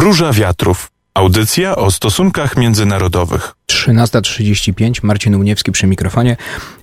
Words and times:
Róża 0.00 0.32
Wiatrów. 0.32 0.90
Audycja 1.14 1.76
o 1.76 1.90
stosunkach 1.90 2.56
międzynarodowych. 2.56 3.52
13.35, 3.72 5.04
Marcin 5.04 5.34
Uniewski 5.34 5.72
przy 5.72 5.86
mikrofonie. 5.86 6.36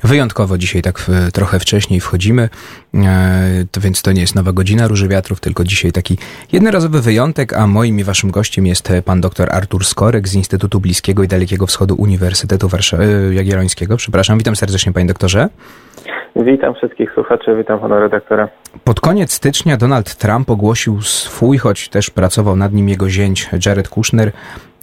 Wyjątkowo 0.03 0.57
dzisiaj 0.57 0.81
tak 0.81 0.99
w, 0.99 1.31
trochę 1.33 1.59
wcześniej 1.59 1.99
wchodzimy, 1.99 2.49
e, 2.95 3.65
to 3.71 3.81
więc 3.81 4.01
to 4.01 4.11
nie 4.11 4.21
jest 4.21 4.35
nowa 4.35 4.51
godzina 4.53 4.87
Róży 4.87 5.07
Wiatrów, 5.07 5.39
tylko 5.39 5.63
dzisiaj 5.63 5.91
taki 5.91 6.17
jednorazowy 6.51 7.01
wyjątek, 7.01 7.53
a 7.53 7.67
moim 7.67 7.99
i 7.99 8.03
waszym 8.03 8.31
gościem 8.31 8.65
jest 8.67 8.89
pan 9.05 9.21
dr 9.21 9.49
Artur 9.55 9.85
Skorek 9.85 10.27
z 10.27 10.33
Instytutu 10.33 10.79
Bliskiego 10.79 11.23
i 11.23 11.27
Dalekiego 11.27 11.67
Wschodu 11.67 11.95
Uniwersytetu 11.95 12.67
Warsza- 12.67 13.01
e, 13.29 13.33
Jagiellońskiego. 13.33 13.97
Przepraszam, 13.97 14.37
witam 14.37 14.55
serdecznie 14.55 14.93
panie 14.93 15.05
doktorze. 15.05 15.49
Witam 16.45 16.75
wszystkich 16.75 17.11
słuchaczy, 17.13 17.55
witam 17.55 17.79
pana 17.79 17.99
redaktora. 17.99 18.49
Pod 18.83 18.99
koniec 18.99 19.33
stycznia 19.33 19.77
Donald 19.77 20.15
Trump 20.15 20.49
ogłosił 20.49 21.01
swój, 21.01 21.57
choć 21.57 21.89
też 21.89 22.09
pracował 22.09 22.55
nad 22.55 22.73
nim 22.73 22.89
jego 22.89 23.09
zięć 23.09 23.49
Jared 23.65 23.89
Kushner, 23.89 24.31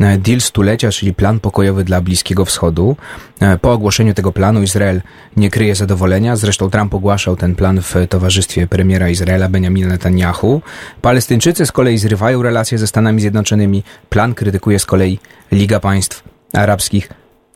e, 0.01 0.19
deal 0.19 0.41
stulecia, 0.41 0.91
czyli 0.91 1.15
plan 1.15 1.41
pokojowy 1.41 1.85
dla 1.85 2.01
Bliskiego 2.01 2.45
Wschodu. 2.45 2.97
E, 3.41 3.59
Po 3.59 3.73
ogłoszeniu 3.73 4.15
tego 4.15 4.33
planu 4.33 4.63
Izrael 4.63 5.01
nie 5.37 5.51
kryje 5.51 5.75
zadowolenia. 5.75 6.37
Zresztą 6.37 6.71
Trump 6.71 6.95
ogłaszał 6.95 7.37
ten 7.37 7.55
plan 7.55 7.81
w 7.81 7.95
towarzystwie 8.09 8.67
premiera 8.67 9.09
Izraela 9.09 9.49
Benjamina 9.49 9.89
Netanyahu. 9.89 10.61
Palestyńczycy 11.03 11.67
z 11.67 11.73
kolei 11.73 11.99
zrywają 11.99 12.43
relacje 12.43 12.79
ze 12.79 12.87
Stanami 12.87 13.21
Zjednoczonymi. 13.21 13.83
Plan 14.09 14.35
krytykuje 14.35 14.79
z 14.79 14.87
kolei 14.87 15.19
Liga 15.53 15.81
Państw 15.81 16.25
Arabskich. 16.53 17.09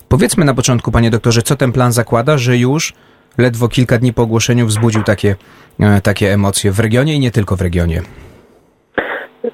Powiedzmy 0.09 0.45
na 0.45 0.55
początku, 0.55 0.91
panie 0.91 1.11
doktorze, 1.11 1.43
co 1.43 1.57
ten 1.57 1.73
plan 1.73 1.93
zakłada, 1.93 2.39
że 2.39 2.57
już 2.57 2.93
ledwo 3.39 3.69
kilka 3.69 3.99
dni 3.99 4.13
po 4.13 4.23
ogłoszeniu 4.23 4.67
wzbudził 4.67 5.03
takie, 5.03 5.37
e, 5.81 6.01
takie 6.01 6.33
emocje 6.33 6.73
w 6.73 6.81
regionie 6.81 7.15
i 7.15 7.21
nie 7.21 7.31
tylko 7.31 7.57
w 7.57 7.61
regionie. 7.61 8.03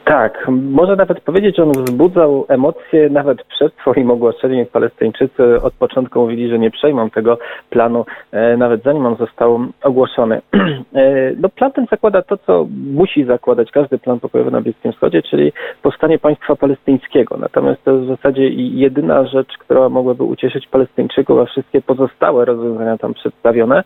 Tak, 0.04 0.48
można 0.48 0.96
nawet 0.96 1.20
powiedzieć, 1.20 1.56
że 1.56 1.62
on 1.62 1.72
wzbudzał 1.72 2.46
emocje 2.48 3.10
nawet 3.10 3.44
przed 3.44 3.74
swoim 3.74 4.10
ogłoszeniem. 4.10 4.66
Palestyńczycy 4.66 5.62
od 5.62 5.74
początku 5.74 6.20
mówili, 6.20 6.48
że 6.48 6.59
nie 6.59 6.70
przejmą 6.70 7.10
tego 7.10 7.38
planu, 7.70 8.04
e, 8.32 8.56
nawet 8.56 8.82
zanim 8.82 9.06
on 9.06 9.16
został 9.16 9.60
ogłoszony. 9.82 10.40
E, 10.95 11.32
no, 11.40 11.48
plan 11.48 11.73
ten 11.73 11.86
zakłada 11.90 12.23
to, 12.23 12.36
co 12.36 12.66
musi 12.95 13.24
zakładać 13.24 13.70
każdy 13.70 13.98
plan 13.98 14.20
pokojowy 14.20 14.51
na 14.51 14.60
Bliskim 14.60 14.92
Wschodzie, 14.92 15.23
czyli 15.23 15.52
powstanie 15.82 16.18
państwa 16.18 16.56
palestyńskiego. 16.56 17.36
Natomiast 17.36 17.84
to 17.84 17.90
jest 17.90 18.04
w 18.04 18.08
zasadzie 18.08 18.48
jedyna 18.48 19.26
rzecz, 19.26 19.58
która 19.58 19.88
mogłaby 19.88 20.24
ucieszyć 20.24 20.68
Palestyńczyków, 20.68 21.38
a 21.38 21.45
wszystkie 21.45 21.82
pozostałe 21.82 22.45
rozwiązania 22.45 22.98
tam 22.98 23.14
przedstawione 23.14 23.84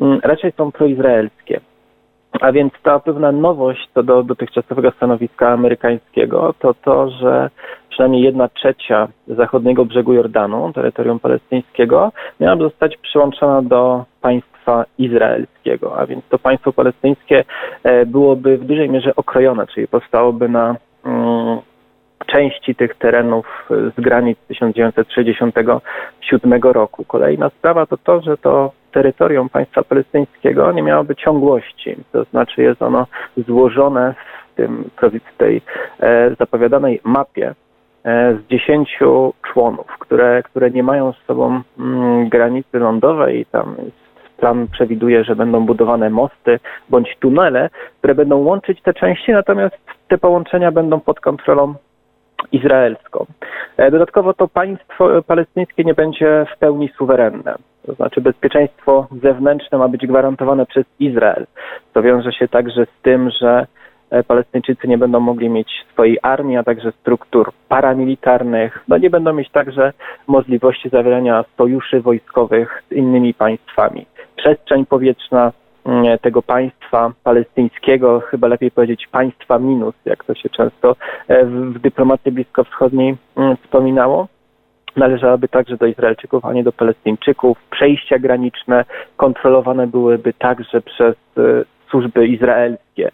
mm, 0.00 0.20
raczej 0.22 0.52
są 0.52 0.72
proizraelskie. 0.72 1.60
A 2.40 2.52
więc 2.52 2.72
ta 2.82 3.00
pewna 3.00 3.32
nowość 3.32 3.88
co 3.94 4.02
do 4.02 4.22
dotychczasowego 4.22 4.90
stanowiska 4.90 5.48
amerykańskiego 5.48 6.54
to 6.58 6.74
to, 6.74 7.10
że 7.10 7.50
przynajmniej 7.90 8.22
jedna 8.22 8.48
trzecia 8.48 9.08
zachodniego 9.26 9.84
brzegu 9.84 10.12
Jordanu, 10.12 10.72
terytorium 10.72 11.20
palestyńskiego, 11.20 12.12
miałaby 12.40 12.64
zostać 12.64 12.96
przyłączona 12.96 13.62
do 13.62 14.04
państwa 14.20 14.84
izraelskiego. 14.98 15.98
A 15.98 16.06
więc 16.06 16.24
to 16.28 16.38
państwo 16.38 16.72
palestyńskie 16.72 17.44
e, 17.82 18.06
byłoby 18.06 18.58
w 18.58 18.64
dużej 18.64 18.90
mierze 18.90 19.16
okrojone, 19.16 19.66
czyli 19.66 19.88
powstałoby 19.88 20.48
na 20.48 20.76
mm, 21.04 21.58
części 22.26 22.74
tych 22.74 22.94
terenów 22.94 23.68
z 23.70 24.00
granic 24.00 24.38
1967 24.48 26.62
roku. 26.62 27.04
Kolejna 27.04 27.50
sprawa 27.50 27.86
to 27.86 27.96
to, 27.96 28.20
że 28.20 28.36
to 28.36 28.72
terytorium 28.92 29.48
państwa 29.48 29.82
palestyńskiego 29.82 30.72
nie 30.72 30.82
miałoby 30.82 31.16
ciągłości, 31.16 31.96
to 32.12 32.24
znaczy 32.24 32.62
jest 32.62 32.82
ono 32.82 33.06
złożone 33.36 34.14
w 34.52 34.56
tym, 34.56 34.90
w 35.34 35.38
tej 35.38 35.62
e, 36.00 36.34
zapowiadanej 36.38 37.00
mapie 37.04 37.54
e, 38.04 38.34
z 38.34 38.46
dziesięciu 38.50 39.34
członów, 39.52 39.86
które, 39.98 40.42
które 40.42 40.70
nie 40.70 40.82
mają 40.82 41.12
z 41.12 41.26
sobą 41.26 41.60
mm, 41.78 42.28
granicy 42.28 42.78
lądowej 42.78 43.40
i 43.40 43.46
tam 43.46 43.76
plan 44.38 44.68
przewiduje, 44.68 45.24
że 45.24 45.36
będą 45.36 45.66
budowane 45.66 46.10
mosty 46.10 46.60
bądź 46.88 47.16
tunele, 47.20 47.70
które 47.98 48.14
będą 48.14 48.36
łączyć 48.36 48.82
te 48.82 48.94
części, 48.94 49.32
natomiast 49.32 49.76
te 50.08 50.18
połączenia 50.18 50.72
będą 50.72 51.00
pod 51.00 51.20
kontrolą 51.20 51.74
izraelską. 52.52 53.26
E, 53.76 53.90
dodatkowo 53.90 54.34
to 54.34 54.48
państwo 54.48 55.22
palestyńskie 55.22 55.84
nie 55.84 55.94
będzie 55.94 56.46
w 56.54 56.58
pełni 56.58 56.88
suwerenne. 56.88 57.54
To 57.86 57.94
znaczy 57.94 58.20
bezpieczeństwo 58.20 59.06
zewnętrzne 59.22 59.78
ma 59.78 59.88
być 59.88 60.06
gwarantowane 60.06 60.66
przez 60.66 60.86
Izrael. 61.00 61.46
To 61.92 62.02
wiąże 62.02 62.32
się 62.32 62.48
także 62.48 62.86
z 62.86 63.02
tym, 63.02 63.30
że 63.40 63.66
e, 64.10 64.22
Palestyńczycy 64.22 64.88
nie 64.88 64.98
będą 64.98 65.20
mogli 65.20 65.50
mieć 65.50 65.68
swojej 65.92 66.18
armii, 66.22 66.56
a 66.56 66.64
także 66.64 66.92
struktur 66.92 67.52
paramilitarnych. 67.68 68.84
No 68.88 68.98
nie 68.98 69.10
będą 69.10 69.32
mieć 69.32 69.50
także 69.50 69.92
możliwości 70.26 70.88
zawierania 70.88 71.44
sojuszy 71.56 72.00
wojskowych 72.00 72.82
z 72.90 72.92
innymi 72.92 73.34
państwami. 73.34 74.06
Przestrzeń 74.36 74.86
powietrzna 74.86 75.52
tego 76.20 76.42
państwa 76.42 77.12
palestyńskiego, 77.24 78.20
chyba 78.20 78.48
lepiej 78.48 78.70
powiedzieć 78.70 79.06
państwa 79.06 79.58
minus, 79.58 79.94
jak 80.04 80.24
to 80.24 80.34
się 80.34 80.48
często 80.48 80.96
e, 81.28 81.44
w 81.44 81.78
dyplomacji 81.78 82.32
bliskowschodniej 82.32 83.16
mm, 83.36 83.56
wspominało 83.56 84.28
należałaby 84.96 85.48
także 85.48 85.76
do 85.76 85.86
Izraelczyków, 85.86 86.44
a 86.44 86.52
nie 86.52 86.64
do 86.64 86.72
Palestyńczyków. 86.72 87.58
Przejścia 87.70 88.18
graniczne 88.18 88.84
kontrolowane 89.16 89.86
byłyby 89.86 90.32
także 90.32 90.80
przez 90.80 91.14
e, 91.36 91.64
służby 91.90 92.26
izraelskie. 92.26 93.10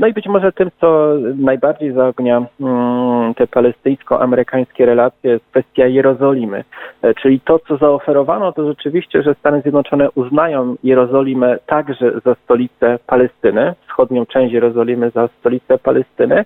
No 0.00 0.06
i 0.06 0.12
być 0.12 0.26
może 0.26 0.52
tym, 0.52 0.70
co 0.80 1.14
najbardziej 1.36 1.92
zaognia 1.92 2.46
mm, 2.60 3.34
te 3.34 3.46
palestyńsko-amerykańskie 3.46 4.86
relacje, 4.86 5.30
jest 5.30 5.44
kwestia 5.50 5.86
Jerozolimy. 5.86 6.64
E, 7.02 7.14
czyli 7.14 7.40
to, 7.40 7.58
co 7.58 7.76
zaoferowano, 7.76 8.52
to 8.52 8.68
rzeczywiście, 8.68 9.22
że 9.22 9.34
Stany 9.34 9.60
Zjednoczone 9.60 10.10
uznają 10.10 10.76
Jerozolimę 10.84 11.58
także 11.66 12.12
za 12.24 12.34
stolicę 12.34 12.98
Palestyny, 13.06 13.74
wschodnią 13.88 14.26
część 14.26 14.54
Jerozolimy 14.54 15.10
za 15.10 15.28
stolicę 15.28 15.78
Palestyny. 15.78 16.44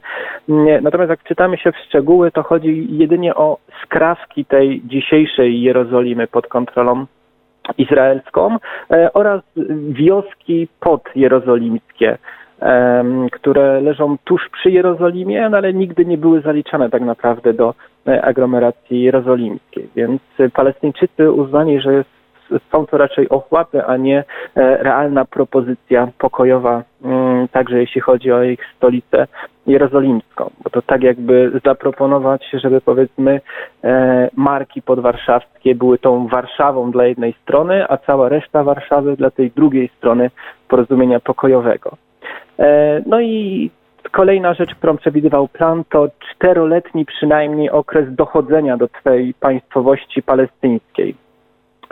Natomiast 0.83 1.11
jak 1.11 1.23
czytamy 1.23 1.59
się 1.59 1.73
w 1.73 1.77
szczegóły, 1.77 2.31
to 2.31 2.43
chodzi 2.43 2.87
jedynie 2.91 3.35
o 3.35 3.59
skrawki 3.83 4.45
tej 4.45 4.83
dzisiejszej 4.85 5.63
Jerozolimy 5.63 6.27
pod 6.27 6.47
kontrolą 6.47 7.07
izraelską 7.79 8.57
e, 8.91 9.13
oraz 9.13 9.43
wioski 9.89 10.69
podjerozolimskie, 10.81 12.19
które 13.33 13.81
leżą 13.81 14.17
tuż 14.25 14.49
przy 14.53 14.71
Jerozolimie, 14.71 15.49
no 15.49 15.57
ale 15.57 15.75
nigdy 15.75 16.05
nie 16.05 16.19
były 16.19 16.41
zaliczane 16.41 16.91
tak 16.91 17.03
naprawdę 17.03 17.53
do 17.53 17.75
e, 18.07 18.25
aglomeracji 18.25 19.03
jerozolimskiej. 19.03 19.89
Więc 19.97 20.23
Palestyńczycy 20.53 21.33
uznali, 21.33 21.81
że 21.81 21.93
jest 21.93 22.14
są 22.73 22.87
to 22.87 22.99
raczej 22.99 23.29
ochłapy, 23.29 23.85
a 23.85 23.97
nie 23.97 24.19
e, 24.19 24.25
realna 24.77 25.25
propozycja 25.25 26.09
pokojowa, 26.19 26.83
mm, 27.05 27.49
także 27.49 27.79
jeśli 27.79 28.01
chodzi 28.01 28.33
o 28.33 28.43
ich 28.43 28.61
stolicę 28.77 29.27
jerozolimską. 29.67 30.51
Bo 30.65 30.71
to 30.71 30.83
tak 30.83 31.03
jakby 31.03 31.61
zaproponować, 31.65 32.47
żeby 32.53 32.81
powiedzmy 32.81 33.41
e, 33.85 34.31
marki 34.37 34.83
podwarszawskie 34.83 35.75
były 35.75 35.99
tą 35.99 36.29
Warszawą 36.29 36.91
dla 36.91 37.05
jednej 37.05 37.35
strony, 37.43 37.87
a 37.89 37.97
cała 37.97 38.29
reszta 38.29 38.65
Warszawy 38.65 39.17
dla 39.17 39.31
tej 39.31 39.51
drugiej 39.51 39.89
strony 39.89 40.31
porozumienia 40.69 41.21
pokojowego. 41.21 41.97
E, 42.59 43.03
no 43.07 43.21
i 43.21 43.71
Kolejna 44.11 44.55
rzecz, 44.55 44.75
którą 44.75 44.97
przewidywał 44.97 45.49
plan, 45.49 45.85
to 45.91 46.09
czteroletni 46.19 47.05
przynajmniej 47.05 47.71
okres 47.71 48.15
dochodzenia 48.15 48.77
do 48.77 48.89
tej 49.05 49.35
państwowości 49.35 50.23
palestyńskiej. 50.23 51.15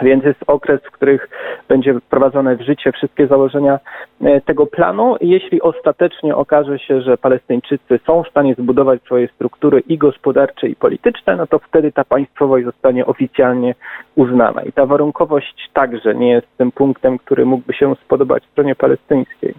Więc 0.02 0.24
jest 0.24 0.44
okres, 0.46 0.80
w 0.80 0.90
których 0.90 1.28
będzie 1.68 2.00
wprowadzone 2.00 2.56
w 2.56 2.60
życie 2.60 2.92
wszystkie 2.92 3.26
założenia 3.26 3.78
e, 4.20 4.40
tego 4.40 4.66
planu. 4.66 5.16
Jeśli 5.20 5.62
ostatecznie 5.62 6.36
okaże 6.36 6.78
się, 6.78 7.00
że 7.00 7.18
Palestyńczycy 7.18 8.00
są 8.06 8.22
w 8.22 8.28
stanie 8.28 8.54
zbudować 8.54 9.02
swoje 9.02 9.28
struktury 9.28 9.82
i 9.88 9.98
gospodarcze, 9.98 10.68
i 10.68 10.76
polityczne, 10.76 11.36
no 11.36 11.46
to 11.46 11.58
wtedy 11.58 11.92
ta 11.92 12.04
państwowość 12.04 12.64
zostanie 12.64 13.06
oficjalnie 13.06 13.74
uznana. 14.14 14.62
I 14.62 14.72
ta 14.72 14.86
warunkowość 14.86 15.70
także 15.72 16.14
nie 16.14 16.30
jest 16.30 16.46
tym 16.58 16.72
punktem, 16.72 17.18
który 17.18 17.46
mógłby 17.46 17.72
się 17.72 17.94
spodobać 17.94 18.44
stronie 18.44 18.74
palestyńskiej. 18.74 19.54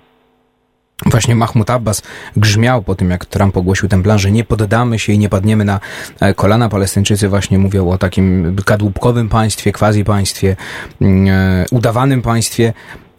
Właśnie 1.06 1.36
Mahmoud 1.36 1.70
Abbas 1.70 2.02
grzmiał 2.38 2.84
po 2.84 2.96
tym, 2.96 3.10
jak 3.10 3.26
Trump 3.26 3.58
ogłosił 3.58 3.90
ten 3.90 4.04
plan, 4.04 4.20
że 4.20 4.32
nie 4.32 4.44
poddamy 4.44 5.00
się 5.00 5.14
i 5.14 5.18
nie 5.18 5.30
padniemy 5.30 5.66
na 5.66 5.80
e, 6.20 6.34
kolana. 6.34 6.70
Palestyńczycy 6.70 7.30
właśnie 7.30 7.60
mówią 7.60 7.90
o 7.90 7.98
takim 7.98 8.56
kadłubkowym 8.66 9.30
państwie, 9.30 9.72
quasi 9.72 10.04
państwie, 10.04 10.56
mm, 11.02 11.28
e, 11.28 11.66
udawanym 11.72 12.22
państwie. 12.22 12.74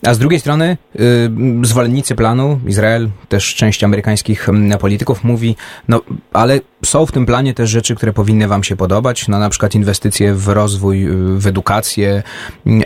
A 0.06 0.14
z 0.14 0.18
drugiej 0.18 0.40
strony 0.40 0.76
y, 0.96 1.30
zwolennicy 1.62 2.14
planu, 2.14 2.60
Izrael, 2.66 3.08
też 3.28 3.54
część 3.54 3.84
amerykańskich 3.84 4.48
mm, 4.48 4.78
polityków 4.78 5.24
mówi, 5.24 5.56
no 5.88 6.00
ale 6.32 6.60
są 6.84 7.06
w 7.06 7.12
tym 7.12 7.26
planie 7.26 7.54
też 7.54 7.70
rzeczy, 7.70 7.94
które 7.94 8.12
powinny 8.12 8.48
wam 8.48 8.64
się 8.64 8.76
podobać, 8.76 9.28
no 9.28 9.38
na 9.38 9.50
przykład 9.50 9.74
inwestycje 9.74 10.34
w 10.34 10.48
rozwój, 10.48 11.06
y, 11.06 11.38
w 11.38 11.46
edukację 11.46 12.22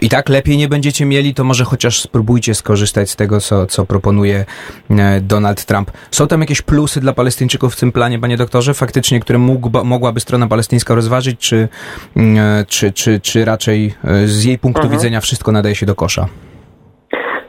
i 0.01 0.09
tak 0.09 0.29
lepiej 0.29 0.57
nie 0.57 0.69
będziecie 0.69 1.05
mieli, 1.05 1.35
to 1.35 1.45
może 1.45 1.65
chociaż 1.65 2.01
spróbujcie 2.01 2.55
skorzystać 2.55 3.11
z 3.11 3.17
tego, 3.17 3.41
co, 3.41 3.67
co 3.67 3.87
proponuje 3.87 4.45
e, 4.91 5.21
Donald 5.21 5.65
Trump. 5.65 5.91
Są 6.11 6.27
tam 6.27 6.41
jakieś 6.41 6.63
plusy 6.63 7.01
dla 7.01 7.13
Palestyńczyków 7.13 7.75
w 7.75 7.81
tym 7.81 7.93
planie, 7.93 8.19
panie 8.19 8.37
doktorze, 8.37 8.75
faktycznie, 8.75 9.21
które 9.21 9.39
mógł, 9.39 9.85
mogłaby 9.85 10.21
strona 10.21 10.47
palestyńska 10.47 10.95
rozważyć, 10.95 11.41
czy, 11.41 11.69
mm, 12.17 12.39
e, 12.39 12.65
czy, 12.65 12.93
czy, 12.93 13.21
czy 13.21 13.45
raczej 13.45 13.95
e, 14.05 14.27
z 14.27 14.45
jej 14.45 14.59
punktu 14.59 14.83
mhm. 14.83 14.99
widzenia 14.99 15.21
wszystko 15.21 15.53
nadaje 15.53 15.75
się 15.75 15.87
do 15.87 15.95
kosza? 15.95 16.29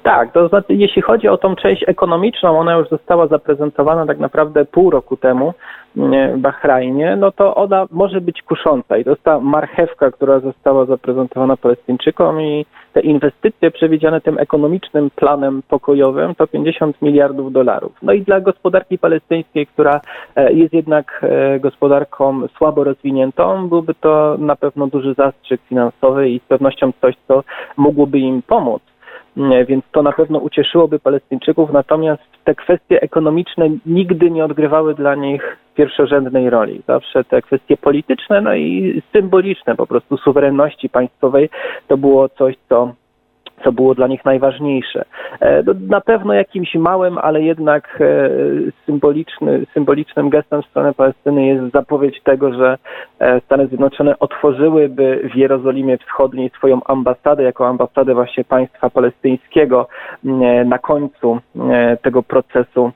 Tak, 0.09 0.31
to 0.31 0.47
znaczy, 0.47 0.73
jeśli 0.73 1.01
chodzi 1.01 1.27
o 1.27 1.38
tą 1.38 1.56
część 1.56 1.83
ekonomiczną, 1.88 2.59
ona 2.59 2.75
już 2.75 2.89
została 2.89 3.27
zaprezentowana 3.27 4.06
tak 4.06 4.19
naprawdę 4.19 4.65
pół 4.65 4.89
roku 4.89 5.17
temu 5.17 5.53
w 5.95 6.38
Bahrajnie, 6.38 7.15
no 7.15 7.31
to 7.31 7.56
ona 7.56 7.85
może 7.91 8.21
być 8.21 8.41
kusząca 8.41 8.97
i 8.97 9.03
to 9.03 9.09
jest 9.09 9.23
ta 9.23 9.39
marchewka, 9.39 10.11
która 10.11 10.39
została 10.39 10.85
zaprezentowana 10.85 11.57
Palestyńczykom 11.57 12.41
i 12.41 12.65
te 12.94 13.01
inwestycje 13.01 13.71
przewidziane 13.71 14.21
tym 14.21 14.38
ekonomicznym 14.39 15.09
planem 15.15 15.61
pokojowym 15.69 16.35
to 16.35 16.47
50 16.47 17.01
miliardów 17.01 17.51
dolarów. 17.51 17.91
No 18.01 18.13
i 18.13 18.21
dla 18.21 18.39
gospodarki 18.39 18.97
palestyńskiej, 18.97 19.67
która 19.67 20.01
e, 20.35 20.53
jest 20.53 20.73
jednak 20.73 21.21
e, 21.23 21.59
gospodarką 21.59 22.47
słabo 22.57 22.83
rozwiniętą, 22.83 23.69
byłby 23.69 23.94
to 23.94 24.35
na 24.39 24.56
pewno 24.56 24.88
duży 24.88 25.13
zastrzyk 25.13 25.61
finansowy 25.61 26.29
i 26.29 26.39
z 26.39 26.44
pewnością 26.44 26.91
coś, 27.01 27.15
co 27.27 27.44
mogłoby 27.77 28.19
im 28.19 28.41
pomóc 28.41 28.81
więc 29.67 29.85
to 29.91 30.03
na 30.03 30.11
pewno 30.11 30.39
ucieszyłoby 30.39 30.99
Palestyńczyków, 30.99 31.71
natomiast 31.73 32.23
te 32.43 32.55
kwestie 32.55 33.01
ekonomiczne 33.01 33.69
nigdy 33.85 34.31
nie 34.31 34.45
odgrywały 34.45 34.95
dla 34.95 35.15
nich 35.15 35.57
pierwszorzędnej 35.75 36.49
roli. 36.49 36.81
Zawsze 36.87 37.23
te 37.23 37.41
kwestie 37.41 37.77
polityczne, 37.77 38.41
no 38.41 38.55
i 38.55 39.01
symboliczne 39.13 39.75
po 39.75 39.87
prostu 39.87 40.17
suwerenności 40.17 40.89
państwowej 40.89 41.49
to 41.87 41.97
było 41.97 42.29
coś, 42.29 42.55
co 42.69 42.93
co 43.63 43.71
było 43.71 43.95
dla 43.95 44.07
nich 44.07 44.25
najważniejsze. 44.25 45.06
E, 45.39 45.63
no, 45.63 45.73
na 45.89 46.01
pewno 46.01 46.33
jakimś 46.33 46.75
małym, 46.75 47.17
ale 47.17 47.41
jednak 47.41 48.01
e, 48.01 48.29
symboliczny, 48.85 49.65
symbolicznym 49.73 50.29
gestem 50.29 50.63
strony 50.63 50.94
Palestyny 50.94 51.45
jest 51.45 51.73
zapowiedź 51.73 52.21
tego, 52.23 52.53
że 52.53 52.77
e, 53.19 53.41
Stany 53.41 53.67
Zjednoczone 53.67 54.19
otworzyłyby 54.19 55.29
w 55.33 55.35
Jerozolimie 55.35 55.97
Wschodniej 55.97 56.50
swoją 56.50 56.83
ambasadę, 56.85 57.44
jako 57.44 57.67
ambasadę 57.67 58.13
właśnie 58.13 58.44
państwa 58.44 58.89
palestyńskiego 58.89 59.88
na 60.65 60.79
końcu 60.79 61.39
tego 62.01 62.23
procesu 62.23 62.91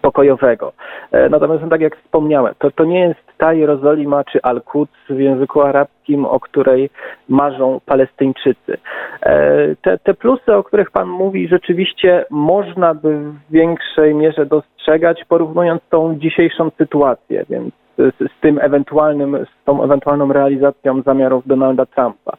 pokojowego. 0.00 0.72
E, 1.12 1.28
natomiast 1.28 1.62
no, 1.62 1.68
tak 1.68 1.80
jak 1.80 1.96
wspomniałem, 1.96 2.54
to, 2.58 2.70
to 2.70 2.84
nie 2.84 3.00
jest 3.00 3.20
ta 3.38 3.52
Jerozolima 3.52 4.24
czy 4.24 4.42
Al-Quds 4.42 4.94
w 5.10 5.18
języku 5.18 5.62
arabskim, 5.62 6.24
o 6.24 6.40
której 6.40 6.90
marzą 7.28 7.80
Palestyńczycy. 7.86 8.78
E, 9.22 9.76
te, 9.82 9.98
te 9.98 10.14
plusy, 10.14 10.54
o 10.54 10.64
których 10.64 10.90
Pan 10.90 11.08
mówi, 11.08 11.48
rzeczywiście 11.48 12.24
można 12.30 12.94
by 12.94 13.18
w 13.18 13.34
większej 13.50 14.14
mierze 14.14 14.46
dostrzegać, 14.46 15.24
porównując 15.28 15.82
tą 15.90 16.18
dzisiejszą 16.18 16.70
sytuację, 16.78 17.44
więc 17.50 17.74
z, 17.98 18.16
z, 18.18 18.40
tym 18.40 18.58
ewentualnym, 18.62 19.46
z 19.46 19.64
tą 19.64 19.84
ewentualną 19.84 20.32
realizacją 20.32 21.02
zamiarów 21.02 21.46
Donalda 21.46 21.86
Trumpa. 21.86 22.36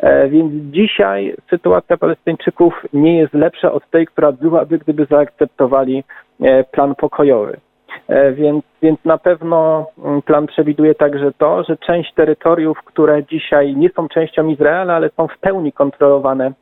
E, 0.00 0.28
więc 0.28 0.52
dzisiaj 0.52 1.34
sytuacja 1.50 1.96
Palestyńczyków 1.96 2.84
nie 2.92 3.18
jest 3.18 3.34
lepsza 3.34 3.72
od 3.72 3.90
tej, 3.90 4.06
która 4.06 4.32
byłaby, 4.32 4.78
gdyby 4.78 5.04
zaakceptowali 5.04 6.04
plan 6.72 6.94
pokojowy. 6.94 7.60
E, 8.08 8.32
więc, 8.32 8.64
więc 8.82 9.04
na 9.04 9.18
pewno 9.18 9.86
mm, 10.04 10.22
plan 10.22 10.46
przewiduje 10.46 10.94
także 10.94 11.32
to, 11.38 11.64
że 11.64 11.76
część 11.76 12.14
terytoriów, 12.14 12.78
które 12.84 13.24
dzisiaj 13.24 13.76
nie 13.76 13.90
są 13.90 14.08
częścią 14.08 14.46
Izraela, 14.46 14.94
ale 14.94 15.10
są 15.16 15.28
w 15.28 15.38
pełni 15.38 15.72
kontrolowane 15.72 16.52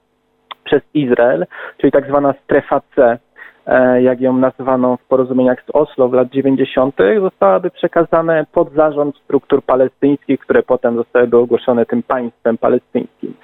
przez 0.64 0.82
Izrael, 0.94 1.46
czyli 1.78 1.92
tak 1.92 2.06
zwana 2.08 2.34
strefa 2.44 2.80
C, 2.96 3.18
e, 3.66 4.02
jak 4.02 4.20
ją 4.20 4.36
nazwano 4.36 4.96
w 4.96 5.04
porozumieniach 5.04 5.64
z 5.66 5.70
Oslo 5.70 6.08
w 6.08 6.12
lat 6.12 6.28
90., 6.28 6.94
zostałaby 7.20 7.70
przekazane 7.70 8.46
pod 8.52 8.72
zarząd 8.72 9.16
struktur 9.16 9.62
palestyńskich, 9.62 10.40
które 10.40 10.62
potem 10.62 10.96
zostałyby 10.96 11.36
ogłoszone 11.36 11.86
tym 11.86 12.02
państwem 12.02 12.58
palestyńskim. 12.58 13.34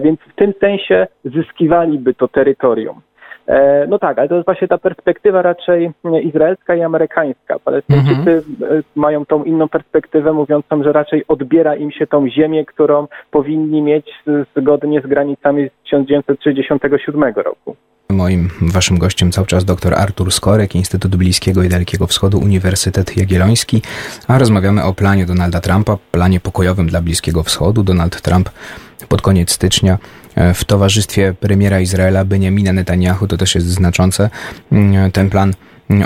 Więc 0.00 0.20
w 0.20 0.34
tym 0.34 0.52
sensie 0.60 1.06
zyskiwaliby 1.24 2.14
to 2.14 2.28
terytorium. 2.28 3.00
E, 3.48 3.86
no 3.86 3.98
tak, 3.98 4.18
ale 4.18 4.28
to 4.28 4.34
jest 4.34 4.46
właśnie 4.46 4.68
ta 4.68 4.78
perspektywa 4.78 5.42
raczej 5.42 5.90
izraelska 6.22 6.74
i 6.74 6.82
amerykańska. 6.82 7.58
Palestyńczycy 7.58 8.42
mhm. 8.60 8.82
mają 8.96 9.26
tą 9.26 9.44
inną 9.44 9.68
perspektywę, 9.68 10.32
mówiącą, 10.32 10.82
że 10.82 10.92
raczej 10.92 11.24
odbiera 11.28 11.76
im 11.76 11.90
się 11.90 12.06
tą 12.06 12.28
ziemię, 12.28 12.64
którą 12.64 13.06
powinni 13.30 13.82
mieć 13.82 14.10
zgodnie 14.56 15.00
z 15.00 15.06
granicami 15.06 15.68
z 15.68 15.82
1967 15.82 17.34
roku. 17.36 17.76
Moim 18.10 18.50
waszym 18.62 18.98
gościem 18.98 19.32
cały 19.32 19.46
czas 19.46 19.64
dr 19.64 19.94
Artur 19.94 20.32
Skorek, 20.32 20.74
Instytut 20.74 21.16
Bliskiego 21.16 21.62
i 21.62 21.68
Dalekiego 21.68 22.06
Wschodu, 22.06 22.38
Uniwersytet 22.38 23.16
Jagielloński, 23.16 23.82
a 24.28 24.38
rozmawiamy 24.38 24.84
o 24.84 24.94
planie 24.94 25.26
Donalda 25.26 25.60
Trumpa, 25.60 25.96
planie 26.12 26.40
pokojowym 26.40 26.86
dla 26.86 27.00
Bliskiego 27.02 27.42
Wschodu. 27.42 27.82
Donald 27.82 28.22
Trump 28.22 28.50
pod 29.08 29.22
koniec 29.22 29.50
stycznia 29.50 29.92
e, 29.92 29.98
w 30.54 30.64
towarzystwie 30.64 31.34
premiera 31.40 31.80
Izraela 31.80 32.24
Benjamina 32.24 32.72
Netanyahu, 32.72 33.26
to 33.26 33.36
też 33.36 33.54
jest 33.54 33.66
znaczące, 33.66 34.30
mm, 34.72 35.12
ten 35.12 35.30
plan 35.30 35.54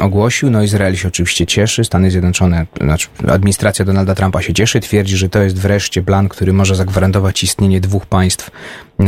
ogłosił. 0.00 0.50
No 0.50 0.62
Izrael 0.62 0.96
się 0.96 1.08
oczywiście 1.08 1.46
cieszy, 1.46 1.84
Stany 1.84 2.11
Zjednoczone, 2.11 2.67
znaczy 2.81 3.08
administracja 3.29 3.84
Donalda 3.84 4.14
Trumpa 4.14 4.43
się 4.43 4.55
cieszy, 4.55 4.81
twierdzi, 4.81 5.17
że 5.17 5.29
to 5.29 5.43
jest 5.43 5.58
wreszcie 5.58 6.02
plan, 6.02 6.29
który 6.29 6.52
może 6.52 6.76
zagwarantować 6.76 7.43
istnienie 7.43 7.81
dwóch 7.81 8.06
państw 8.06 8.50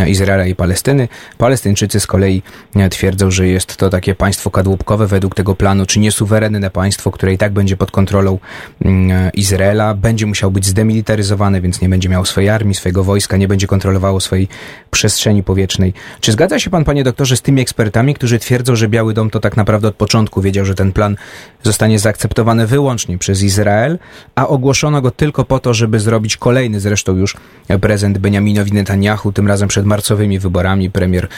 Izraela 0.07 0.47
i 0.47 0.55
Palestyny. 0.55 1.09
Palestyńczycy 1.39 2.01
z 2.01 2.07
kolei 2.07 2.43
twierdzą, 2.91 3.31
że 3.31 3.47
jest 3.47 3.77
to 3.77 3.91
takie 3.91 4.15
państwo 4.15 4.51
kadłubkowe 4.51 5.07
według 5.07 5.35
tego 5.35 5.55
planu, 5.55 5.87
czy 5.87 6.01
niesuwerenne 6.01 6.71
państwo, 6.71 7.11
które 7.11 7.33
i 7.33 7.39
tak 7.39 7.53
będzie 7.53 7.77
pod 7.77 7.91
kontrolą 7.91 8.39
mm, 8.85 9.31
Izraela, 9.35 9.95
będzie 9.95 10.27
musiał 10.27 10.51
być 10.51 10.67
zdemilitaryzowane, 10.67 11.61
więc 11.61 11.81
nie 11.81 11.89
będzie 11.89 12.09
miał 12.09 12.25
swojej 12.25 12.51
armii, 12.51 12.75
swojego 12.75 13.05
wojska, 13.05 13.37
nie 13.37 13.49
będzie 13.49 13.67
kontrolowało 13.67 14.21
swojej 14.21 14.49
przestrzeni 14.91 15.43
powietrznej. 15.43 15.95
Czy 16.21 16.33
zgadza 16.33 16.59
się 16.59 16.71
pan, 16.71 16.85
panie 16.85 17.05
doktorze, 17.05 17.37
z 17.37 17.43
tymi 17.43 17.63
ekspertami, 17.63 18.15
którzy 18.15 18.39
twierdzą, 18.39 18.77
że 18.77 18.89
Biały 18.89 19.15
Dom 19.15 19.31
to 19.31 19.41
tak 19.41 19.57
naprawdę 19.57 19.89
od 19.89 19.95
początku 19.95 20.43
wiedział, 20.43 20.65
że 20.65 20.75
ten 20.75 20.93
plan 20.93 21.17
zostanie 21.63 21.99
zaakceptowany 21.99 22.67
wyłącznie 22.67 23.19
przez 23.19 23.43
Izrael, 23.43 23.99
a 24.35 24.49
ogłoszono 24.49 25.03
go 25.03 25.11
tylko 25.11 25.45
po 25.45 25.59
to, 25.59 25.75
żeby 25.75 26.01
zrobić 26.01 26.37
kolejny 26.37 26.81
zresztą 26.81 27.17
już 27.17 27.37
prezent 27.81 28.19
Benjaminowi 28.19 28.73
Netanyahu, 28.73 29.33
tym 29.33 29.49
razem 29.49 29.69
przed 29.75 29.87
marcowymi 29.87 30.39
wyborami. 30.39 30.91
Premier 30.91 31.29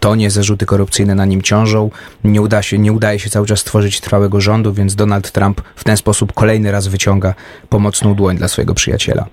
tonie, 0.00 0.30
zarzuty 0.30 0.66
korupcyjne 0.66 1.14
na 1.14 1.24
nim 1.24 1.42
ciążą. 1.42 1.90
Nie, 2.24 2.42
uda 2.42 2.62
się, 2.62 2.78
nie 2.78 2.92
udaje 2.92 3.18
się 3.18 3.30
cały 3.30 3.46
czas 3.46 3.60
stworzyć 3.60 4.00
trwałego 4.00 4.40
rządu, 4.40 4.72
więc 4.72 4.94
Donald 4.94 5.32
Trump 5.32 5.60
w 5.76 5.84
ten 5.84 5.96
sposób 5.96 6.32
kolejny 6.32 6.72
raz 6.72 6.88
wyciąga 6.88 7.34
pomocną 7.68 8.14
dłoń 8.14 8.36
dla 8.36 8.48
swojego 8.48 8.74
przyjaciela. 8.74 9.26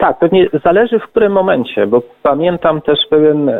Tak, 0.00 0.18
pewnie 0.18 0.48
zależy 0.64 0.98
w 0.98 1.02
którym 1.02 1.32
momencie, 1.32 1.86
bo 1.86 2.02
pamiętam 2.22 2.80
też 2.80 2.98
pewien 3.10 3.48
e, 3.48 3.54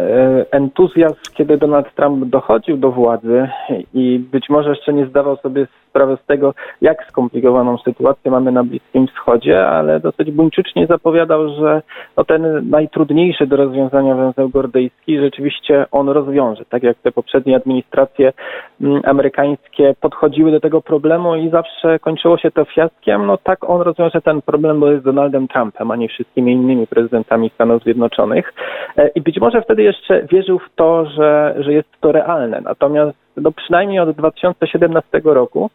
entuzjazm, 0.51 1.21
kiedy 1.35 1.59
Donald 1.59 1.95
Trump 1.95 2.25
dochodził 2.25 2.77
do 2.77 2.91
władzy 2.91 3.49
i 3.95 4.19
być 4.19 4.49
może 4.49 4.71
jeszcze 4.71 4.93
nie 4.93 5.07
zdawał 5.07 5.37
sobie 5.37 5.67
sprawę 5.91 6.17
z 6.23 6.27
tego, 6.27 6.55
jak 6.81 7.07
skomplikowaną 7.09 7.79
sytuację 7.79 8.31
mamy 8.31 8.53
na 8.53 8.65
Bliskim 8.65 9.07
Wschodzie, 9.07 9.67
ale 9.67 10.01
dosyć 10.01 10.31
buńczucznie 10.31 10.87
zapowiadał, 10.87 11.49
że 11.49 11.83
no 12.17 12.25
ten 12.25 12.71
najtrudniejszy 12.71 13.47
do 13.47 13.57
rozwiązania 13.57 14.15
węzeł 14.15 14.49
gordyjski 14.49 15.19
rzeczywiście 15.19 15.87
on 15.91 16.09
rozwiąże. 16.09 16.65
Tak 16.65 16.83
jak 16.83 16.97
te 16.99 17.13
poprzednie 17.13 17.57
administracje 17.57 18.33
mm, 18.81 19.03
amerykańskie 19.05 19.95
podchodziły 20.01 20.51
do 20.51 20.61
tego 20.61 20.81
problemu 20.83 21.37
i 21.37 21.51
zawsze 21.51 21.99
kończyło 21.99 22.39
się 22.39 22.51
to 22.51 22.65
fiaskiem, 22.65 23.27
no 23.27 23.37
tak 23.37 23.71
on 23.71 23.81
rozwiąże 23.81 24.21
ten 24.21 24.43
problem, 24.43 24.81
bo 24.81 24.91
jest 24.91 25.05
Donaldem 25.05 25.49
Trumpem, 25.49 25.91
a 25.91 25.97
nie 25.97 26.09
wszystkimi 26.31 26.53
innymi 26.53 26.87
prezydentami 26.87 27.51
Stanów 27.55 27.83
Zjednoczonych. 27.83 28.55
E, 28.97 29.09
I 29.09 29.21
być 29.21 29.41
może 29.41 29.63
wtedy 29.63 29.83
jeszcze 29.83 30.23
wierzył 30.33 30.59
w 30.59 30.75
to, 30.75 31.07
że, 31.07 31.55
że 31.59 31.73
jest 31.73 31.89
to 32.01 32.13
realne. 32.13 32.61
Natomiast 32.61 33.19
no 33.37 33.53
przynajmniej 33.53 33.99
od 34.01 34.11
2017 34.11 35.21
roku, 35.25 35.71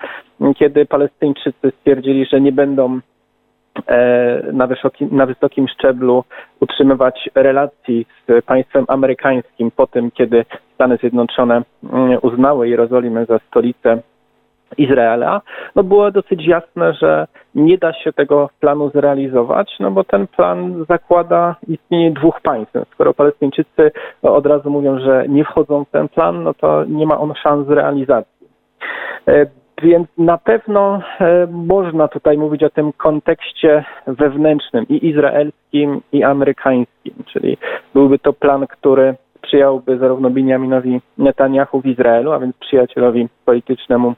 kiedy 0.57 0.85
Palestyńczycy 0.85 1.71
stwierdzili, 1.79 2.25
że 2.25 2.41
nie 2.41 2.51
będą 2.51 2.99
e, 3.87 4.43
na 4.51 4.67
wysokim, 4.67 5.09
na 5.11 5.25
wysokim 5.25 5.67
szczeblu 5.67 6.23
utrzymywać 6.59 7.29
relacji 7.35 8.05
z 8.27 8.45
państwem 8.45 8.85
amerykańskim 8.87 9.71
po 9.71 9.87
tym, 9.87 10.11
kiedy 10.11 10.45
Stany 10.73 10.97
Zjednoczone 10.97 11.61
mm, 11.93 12.19
uznały 12.21 12.69
Jerozolimę 12.69 13.25
za 13.25 13.39
stolicę 13.39 14.01
Izraela, 14.77 15.41
no 15.75 15.83
było 15.83 16.11
dosyć 16.11 16.47
jasne, 16.47 16.93
że 16.93 17.27
nie 17.55 17.77
da 17.77 17.93
się 17.93 18.13
tego 18.13 18.49
planu 18.59 18.89
zrealizować, 18.89 19.75
no 19.79 19.91
bo 19.91 20.03
ten 20.03 20.27
plan 20.27 20.85
zakłada 20.89 21.55
istnienie 21.67 22.11
dwóch 22.11 22.41
państw. 22.41 22.73
Skoro 22.93 23.13
Palestyńczycy 23.13 23.91
od 24.21 24.45
razu 24.45 24.69
mówią, 24.69 24.99
że 24.99 25.25
nie 25.27 25.45
wchodzą 25.45 25.85
w 25.85 25.89
ten 25.89 26.09
plan, 26.09 26.43
no 26.43 26.53
to 26.53 26.85
nie 26.85 27.05
ma 27.05 27.19
on 27.19 27.33
szans 27.43 27.69
realizacji. 27.69 28.47
E, 29.27 29.45
więc 29.81 30.07
na 30.17 30.37
pewno 30.37 31.01
e, 31.19 31.47
można 31.51 32.07
tutaj 32.07 32.37
mówić 32.37 32.63
o 32.63 32.69
tym 32.69 32.93
kontekście 32.93 33.85
wewnętrznym 34.07 34.85
i 34.89 35.07
izraelskim, 35.07 36.01
i 36.11 36.23
amerykańskim, 36.23 37.13
czyli 37.25 37.57
byłby 37.93 38.19
to 38.19 38.33
plan, 38.33 38.67
który 38.67 39.15
przyjąłby 39.41 39.97
zarówno 39.97 40.29
Benjaminowi 40.29 41.01
Netanyahu 41.17 41.81
w 41.81 41.85
Izraelu, 41.85 42.31
a 42.31 42.39
więc 42.39 42.55
przyjacielowi 42.57 43.27
politycznemu 43.45 44.13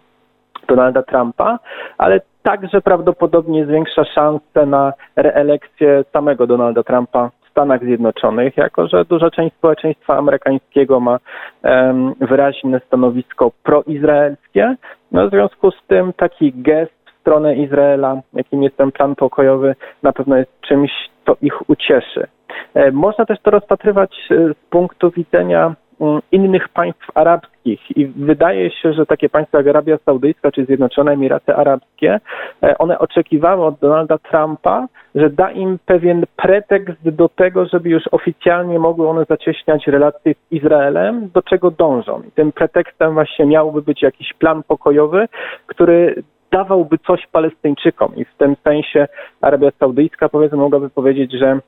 Donalda 0.67 1.03
Trumpa, 1.03 1.59
ale 1.97 2.21
także 2.43 2.81
prawdopodobnie 2.81 3.65
zwiększa 3.65 4.05
szanse 4.05 4.65
na 4.65 4.93
reelekcję 5.15 6.03
samego 6.13 6.47
Donalda 6.47 6.83
Trumpa 6.83 7.29
w 7.45 7.49
Stanach 7.49 7.83
Zjednoczonych, 7.83 8.57
jako 8.57 8.87
że 8.87 9.05
duża 9.05 9.31
część 9.31 9.55
społeczeństwa 9.55 10.17
amerykańskiego 10.17 10.99
ma 10.99 11.19
um, 11.63 12.13
wyraźne 12.21 12.81
stanowisko 12.87 13.51
proizraelskie. 13.63 14.75
No, 15.11 15.27
w 15.27 15.31
związku 15.31 15.71
z 15.71 15.87
tym 15.87 16.13
taki 16.13 16.53
gest 16.53 16.93
w 17.05 17.19
stronę 17.21 17.55
Izraela, 17.55 18.21
jakim 18.33 18.63
jest 18.63 18.77
ten 18.77 18.91
plan 18.91 19.15
pokojowy, 19.15 19.75
na 20.03 20.13
pewno 20.13 20.37
jest 20.37 20.61
czymś, 20.61 20.91
co 21.25 21.35
ich 21.41 21.69
ucieszy. 21.69 22.27
E, 22.73 22.91
można 22.91 23.25
też 23.25 23.39
to 23.41 23.51
rozpatrywać 23.51 24.15
e, 24.31 24.53
z 24.53 24.69
punktu 24.69 25.11
widzenia 25.11 25.75
innych 26.31 26.69
państw 26.69 27.17
arabskich 27.17 27.97
i 27.97 28.05
wydaje 28.05 28.71
się, 28.71 28.93
że 28.93 29.05
takie 29.05 29.29
państwa 29.29 29.57
jak 29.57 29.67
Arabia 29.67 29.97
Saudyjska 30.05 30.51
czy 30.51 30.65
Zjednoczone 30.65 31.11
Emiraty 31.11 31.55
Arabskie, 31.55 32.19
e, 32.63 32.77
one 32.77 32.99
oczekiwały 32.99 33.65
od 33.65 33.79
Donalda 33.79 34.17
Trumpa, 34.17 34.87
że 35.15 35.29
da 35.29 35.51
im 35.51 35.79
pewien 35.85 36.23
pretekst 36.35 37.09
do 37.09 37.29
tego, 37.29 37.65
żeby 37.65 37.89
już 37.89 38.03
oficjalnie 38.11 38.79
mogły 38.79 39.09
one 39.09 39.25
zacieśniać 39.29 39.87
relacje 39.87 40.33
z 40.33 40.51
Izraelem, 40.51 41.29
do 41.33 41.41
czego 41.41 41.71
dążą. 41.71 42.21
I 42.27 42.31
tym 42.31 42.51
pretekstem 42.51 43.13
właśnie 43.13 43.45
miałby 43.45 43.81
być 43.81 44.01
jakiś 44.01 44.33
plan 44.33 44.63
pokojowy, 44.63 45.27
który 45.67 46.23
dawałby 46.51 46.97
coś 46.97 47.27
Palestyńczykom 47.31 48.15
i 48.15 48.25
w 48.25 48.35
tym 48.37 48.55
sensie 48.63 49.07
Arabia 49.41 49.71
Saudyjska 49.79 50.29
powiedzmy 50.29 50.57
mogłaby 50.57 50.89
powiedzieć, 50.89 51.31
że 51.31 51.59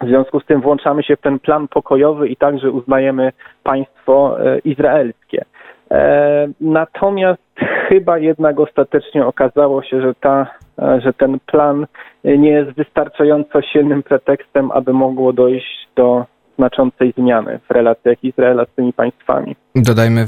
w 0.00 0.06
związku 0.06 0.40
z 0.40 0.46
tym 0.46 0.60
włączamy 0.60 1.02
się 1.02 1.16
w 1.16 1.20
ten 1.20 1.38
plan 1.38 1.68
pokojowy 1.68 2.28
i 2.28 2.36
także 2.36 2.70
uznajemy 2.70 3.32
państwo 3.62 4.40
e, 4.40 4.58
izraelskie. 4.58 5.44
E, 5.90 6.48
natomiast 6.60 7.42
chyba 7.88 8.18
jednak 8.18 8.60
ostatecznie 8.60 9.26
okazało 9.26 9.82
się, 9.82 10.00
że, 10.00 10.14
ta, 10.14 10.46
e, 10.78 11.00
że 11.00 11.12
ten 11.12 11.38
plan 11.46 11.86
nie 12.24 12.50
jest 12.50 12.70
wystarczająco 12.70 13.62
silnym 13.62 14.02
pretekstem, 14.02 14.70
aby 14.70 14.92
mogło 14.92 15.32
dojść 15.32 15.88
do 15.96 16.24
znaczącej 16.58 17.14
zmiany 17.18 17.60
w 17.68 17.70
relacjach 17.70 18.24
Izraela 18.24 18.64
z 18.64 18.76
tymi 18.76 18.92
państwami. 18.92 19.56
Dodajmy, 19.74 20.26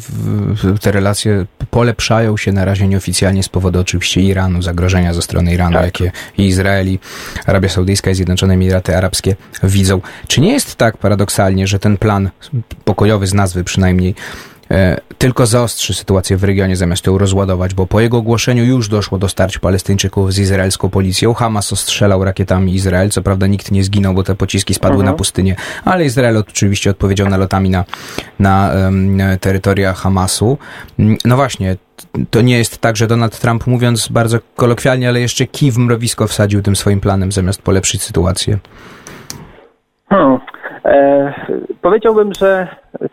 te 0.83 0.93
relacje 0.93 1.47
polepszają 1.71 2.37
się 2.37 2.53
na 2.53 2.65
razie 2.65 2.89
nieoficjalnie 2.89 3.43
z 3.43 3.49
powodu 3.49 3.81
oczywiście 3.81 4.21
Iranu, 4.21 4.63
zagrożenia 4.63 5.15
ze 5.15 5.23
strony 5.23 5.55
Iranu, 5.55 5.73
tak. 5.73 5.85
jakie 5.85 6.13
Izrael, 6.39 6.89
i 6.89 6.99
Arabia 7.47 7.69
Saudyjska 7.69 8.11
i 8.11 8.15
Zjednoczone 8.15 8.55
Emiraty 8.55 8.97
Arabskie 8.97 9.37
widzą. 9.63 10.01
Czy 10.27 10.41
nie 10.41 10.53
jest 10.53 10.77
tak 10.77 10.97
paradoksalnie, 10.97 11.67
że 11.67 11.79
ten 11.79 11.97
plan 11.97 12.31
pokojowy 12.85 13.27
z 13.27 13.35
nazwy 13.35 13.65
przynajmniej 13.65 14.15
tylko 15.19 15.47
zaostrzy 15.47 15.95
sytuację 15.95 16.37
w 16.37 16.45
regionie 16.45 16.77
zamiast 16.77 17.07
ją 17.07 17.19
rozładować, 17.19 17.75
bo 17.75 17.87
po 17.87 18.01
jego 18.01 18.17
ogłoszeniu 18.17 18.65
już 18.65 18.89
doszło 18.89 19.19
do 19.19 19.29
starć 19.29 19.59
Palestyńczyków 19.59 20.33
z 20.33 20.39
izraelską 20.39 20.89
policją. 20.89 21.35
Hamas 21.35 21.73
ostrzelał 21.73 22.25
rakietami 22.25 22.75
Izrael, 22.75 23.11
co 23.11 23.23
prawda 23.23 23.47
nikt 23.47 23.71
nie 23.71 23.85
zginął, 23.85 24.15
bo 24.15 24.23
te 24.23 24.35
pociski 24.35 24.75
spadły 24.75 24.97
mhm. 24.97 25.13
na 25.13 25.19
pustynię, 25.19 25.57
ale 25.85 26.05
Izrael 26.05 26.37
oczywiście 26.37 26.91
odpowiedział 26.91 27.29
nalotami 27.29 27.71
na, 27.71 27.85
na 28.39 28.71
um, 28.75 29.19
terytoria 29.41 29.93
Hamasu. 29.93 30.59
Mm, 30.99 31.19
no 31.25 31.37
właśnie, 31.37 31.77
to 32.31 32.41
nie 32.41 32.59
jest 32.59 32.79
tak, 32.79 32.97
że 32.97 33.07
Donald 33.07 33.39
Trump, 33.39 33.67
mówiąc 33.67 34.09
bardzo 34.09 34.39
kolokwialnie, 34.57 35.09
ale 35.09 35.21
jeszcze 35.21 35.47
kij 35.47 35.71
w 35.71 35.79
mrowisko 35.79 36.27
wsadził 36.27 36.63
tym 36.63 36.77
swoim 36.77 37.01
planem, 37.01 37.33
zamiast 37.33 37.63
polepszyć 37.63 38.03
sytuację. 38.03 38.59
E, 40.85 41.35
powiedziałbym, 41.83 42.35
że 42.35 42.69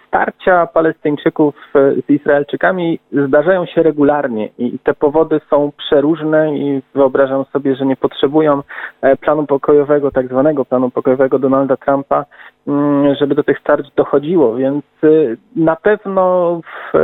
starcia 0.07 0.67
Palestyńczyków 0.67 1.55
z 1.73 2.09
Izraelczykami 2.09 2.99
zdarzają 3.27 3.65
się 3.65 3.83
regularnie 3.83 4.49
i 4.57 4.79
te 4.79 4.93
powody 4.93 5.41
są 5.49 5.71
przeróżne 5.77 6.57
i 6.57 6.81
wyobrażam 6.95 7.45
sobie, 7.45 7.75
że 7.75 7.85
nie 7.85 7.95
potrzebują 7.95 8.61
e, 9.01 9.15
planu 9.17 9.45
pokojowego, 9.45 10.11
tak 10.11 10.27
zwanego 10.27 10.65
planu 10.65 10.91
pokojowego 10.91 11.39
Donalda 11.39 11.77
Trumpa, 11.77 12.25
mm, 12.67 13.15
żeby 13.15 13.35
do 13.35 13.43
tych 13.43 13.59
starć 13.59 13.87
dochodziło, 13.95 14.55
więc 14.55 14.85
e, 15.03 15.07
na 15.55 15.75
pewno 15.75 16.59
w 16.63 16.97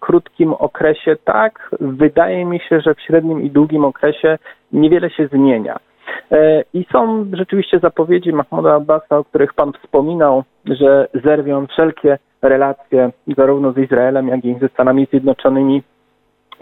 krótkim 0.00 0.52
okresie 0.52 1.16
tak. 1.24 1.70
Wydaje 1.80 2.44
mi 2.44 2.60
się, 2.60 2.80
że 2.80 2.94
w 2.94 3.00
średnim 3.00 3.42
i 3.42 3.50
długim 3.50 3.84
okresie 3.84 4.38
niewiele 4.72 5.10
się 5.10 5.26
zmienia. 5.26 5.76
E, 6.32 6.64
I 6.74 6.86
są 6.92 7.26
rzeczywiście 7.32 7.78
zapowiedzi 7.78 8.32
Mahmouda 8.32 8.74
Abbasa, 8.74 9.18
o 9.18 9.24
których 9.24 9.54
Pan 9.54 9.72
wspominał, 9.72 10.44
że 10.64 11.08
zerwią 11.24 11.66
wszelkie 11.66 12.18
relacje 12.42 13.10
zarówno 13.36 13.72
z 13.72 13.78
Izraelem, 13.78 14.28
jak 14.28 14.44
i 14.44 14.58
ze 14.60 14.68
Stanami 14.68 15.06
Zjednoczonymi. 15.10 15.82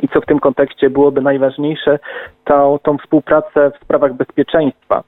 I 0.03 0.09
co 0.09 0.21
w 0.21 0.27
tym 0.27 0.41
kontekście 0.41 0.91
byłoby 0.91 1.21
najważniejsze, 1.21 1.99
to 2.45 2.81
tą 2.83 2.99
współpracę 2.99 3.71
w 3.71 3.85
sprawach 3.85 4.15
bezpieczeństwa. 4.15 5.03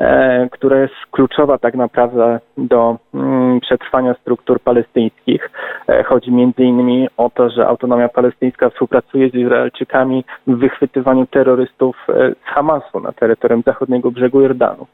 E, 0.00 0.48
która 0.50 0.78
jest 0.78 0.94
kluczowa 1.10 1.58
tak 1.58 1.74
naprawdę 1.74 2.40
do 2.58 2.96
mm, 3.14 3.60
przetrwania 3.60 4.14
struktur 4.14 4.60
palestyńskich. 4.60 5.50
E, 5.88 6.04
chodzi 6.04 6.32
między 6.32 6.62
innymi 6.62 7.08
o 7.16 7.30
to, 7.30 7.50
że 7.50 7.68
autonomia 7.68 8.08
palestyńska 8.08 8.70
współpracuje 8.70 9.30
z 9.30 9.34
Izraelczykami 9.34 10.24
w 10.46 10.58
wychwytywaniu 10.58 11.26
terrorystów 11.26 11.96
e, 12.08 12.30
z 12.30 12.44
Hamasu 12.44 13.00
na 13.00 13.12
terytorium 13.12 13.62
zachodniego 13.66 14.10
brzegu 14.10 14.40
Jordanu. 14.40 14.86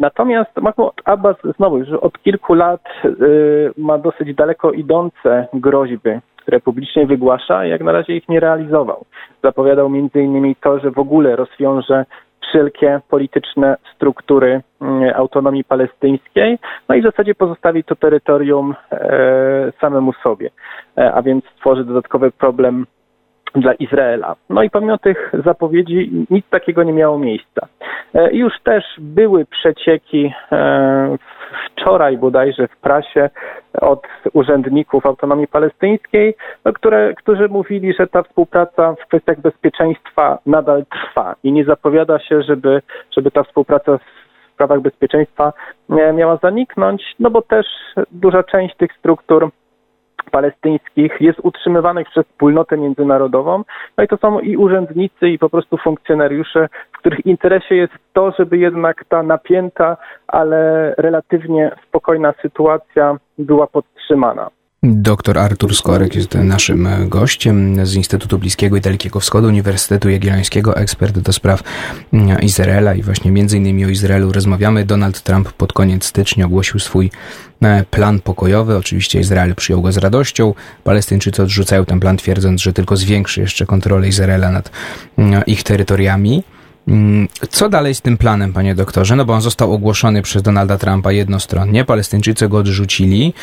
Natomiast 0.00 0.56
Mahmoud 0.56 0.94
Abbas 1.04 1.36
znowu 1.56 1.78
już 1.78 1.88
od 1.88 2.18
kilku 2.22 2.54
lat 2.54 2.80
ma 3.78 3.98
dosyć 3.98 4.34
daleko 4.34 4.72
idące 4.72 5.48
groźby 5.52 6.20
które 6.46 6.60
publicznie 6.60 7.06
wygłasza, 7.06 7.64
jak 7.64 7.82
na 7.82 7.92
razie 7.92 8.16
ich 8.16 8.28
nie 8.28 8.40
realizował. 8.40 9.04
Zapowiadał 9.42 9.90
innymi 10.14 10.56
to, 10.56 10.78
że 10.78 10.90
w 10.90 10.98
ogóle 10.98 11.36
rozwiąże 11.36 12.04
wszelkie 12.48 13.00
polityczne 13.08 13.76
struktury 13.94 14.60
mm, 14.80 15.12
autonomii 15.14 15.64
palestyńskiej, 15.64 16.58
no 16.88 16.94
i 16.94 17.00
w 17.00 17.04
zasadzie 17.04 17.34
pozostawi 17.34 17.84
to 17.84 17.96
terytorium 17.96 18.74
e, 18.92 19.72
samemu 19.80 20.12
sobie, 20.12 20.50
e, 20.98 21.14
a 21.14 21.22
więc 21.22 21.44
stworzy 21.56 21.84
dodatkowy 21.84 22.30
problem 22.30 22.86
dla 23.54 23.74
Izraela. 23.74 24.36
No 24.50 24.62
i 24.62 24.70
pomimo 24.70 24.98
tych 24.98 25.32
zapowiedzi 25.44 26.26
nic 26.30 26.46
takiego 26.50 26.82
nie 26.82 26.92
miało 26.92 27.18
miejsca. 27.18 27.66
E, 28.14 28.32
już 28.32 28.52
też 28.64 28.84
były 28.98 29.44
przecieki 29.44 30.32
wczoraj 31.66 32.18
bodajże 32.18 32.68
w 32.68 32.76
prasie 32.76 33.30
od 33.80 34.06
urzędników 34.32 35.06
autonomii 35.06 35.46
palestyńskiej, 35.46 36.34
no, 36.64 36.72
które, 36.72 37.14
którzy 37.14 37.48
mówili, 37.48 37.92
że 37.92 38.06
ta 38.06 38.22
współpraca 38.22 38.94
w 38.94 39.06
kwestiach 39.06 39.40
bezpieczeństwa 39.40 40.38
nadal 40.46 40.84
trwa 40.86 41.34
i 41.42 41.52
nie 41.52 41.64
zapowiada 41.64 42.18
się, 42.18 42.42
żeby, 42.42 42.82
żeby 43.16 43.30
ta 43.30 43.42
współpraca 43.42 43.98
w 43.98 44.02
sprawach 44.54 44.80
bezpieczeństwa 44.80 45.52
miała 45.88 46.36
zaniknąć, 46.36 47.02
no 47.20 47.30
bo 47.30 47.42
też 47.42 47.66
duża 48.12 48.42
część 48.42 48.76
tych 48.76 48.92
struktur 48.92 49.50
palestyńskich 50.30 51.16
jest 51.20 51.38
utrzymywanych 51.42 52.08
przez 52.08 52.26
wspólnotę 52.26 52.76
międzynarodową. 52.76 53.64
No 53.98 54.04
i 54.04 54.08
to 54.08 54.16
są 54.16 54.40
i 54.40 54.56
urzędnicy, 54.56 55.28
i 55.28 55.38
po 55.38 55.50
prostu 55.50 55.76
funkcjonariusze, 55.76 56.68
w 56.92 56.98
których 56.98 57.26
interesie 57.26 57.74
jest 57.74 57.92
to, 58.12 58.32
żeby 58.38 58.58
jednak 58.58 59.04
ta 59.08 59.22
napięta, 59.22 59.96
ale 60.28 60.94
relatywnie 60.98 61.70
spokojna 61.88 62.34
sytuacja 62.42 63.16
była 63.38 63.66
podtrzymana. 63.66 64.50
Doktor 64.82 65.38
Artur 65.38 65.76
Skorek 65.76 66.14
jest 66.14 66.34
naszym 66.34 66.88
gościem 67.08 67.86
z 67.86 67.94
Instytutu 67.94 68.38
Bliskiego 68.38 68.76
i 68.76 68.80
Dalekiego 68.80 69.20
Wschodu 69.20 69.48
Uniwersytetu 69.48 70.08
Jagiellońskiego, 70.08 70.76
ekspert 70.76 71.18
do 71.18 71.32
spraw 71.32 71.62
Izraela 72.42 72.94
i 72.94 73.02
właśnie 73.02 73.30
między 73.32 73.56
innymi 73.56 73.84
o 73.84 73.88
Izraelu 73.88 74.32
rozmawiamy. 74.32 74.84
Donald 74.84 75.22
Trump 75.22 75.52
pod 75.52 75.72
koniec 75.72 76.04
stycznia 76.04 76.46
ogłosił 76.46 76.80
swój 76.80 77.10
e, 77.62 77.84
plan 77.90 78.20
pokojowy. 78.20 78.76
Oczywiście 78.76 79.20
Izrael 79.20 79.54
przyjął 79.54 79.82
go 79.82 79.92
z 79.92 79.96
radością. 79.96 80.54
Palestyńczycy 80.84 81.42
odrzucają 81.42 81.84
ten 81.84 82.00
plan 82.00 82.16
twierdząc, 82.16 82.62
że 82.62 82.72
tylko 82.72 82.96
zwiększy 82.96 83.40
jeszcze 83.40 83.66
kontrolę 83.66 84.08
Izraela 84.08 84.50
nad 84.50 84.70
mm, 85.18 85.44
ich 85.46 85.62
terytoriami. 85.62 86.42
Mm, 86.88 87.28
co 87.50 87.68
dalej 87.68 87.94
z 87.94 88.00
tym 88.00 88.18
planem, 88.18 88.52
panie 88.52 88.74
doktorze? 88.74 89.16
No 89.16 89.24
bo 89.24 89.32
on 89.32 89.40
został 89.40 89.72
ogłoszony 89.72 90.22
przez 90.22 90.42
Donalda 90.42 90.78
Trumpa 90.78 91.12
jednostronnie. 91.12 91.84
Palestyńczycy 91.84 92.48
go 92.48 92.58
odrzucili. 92.58 93.34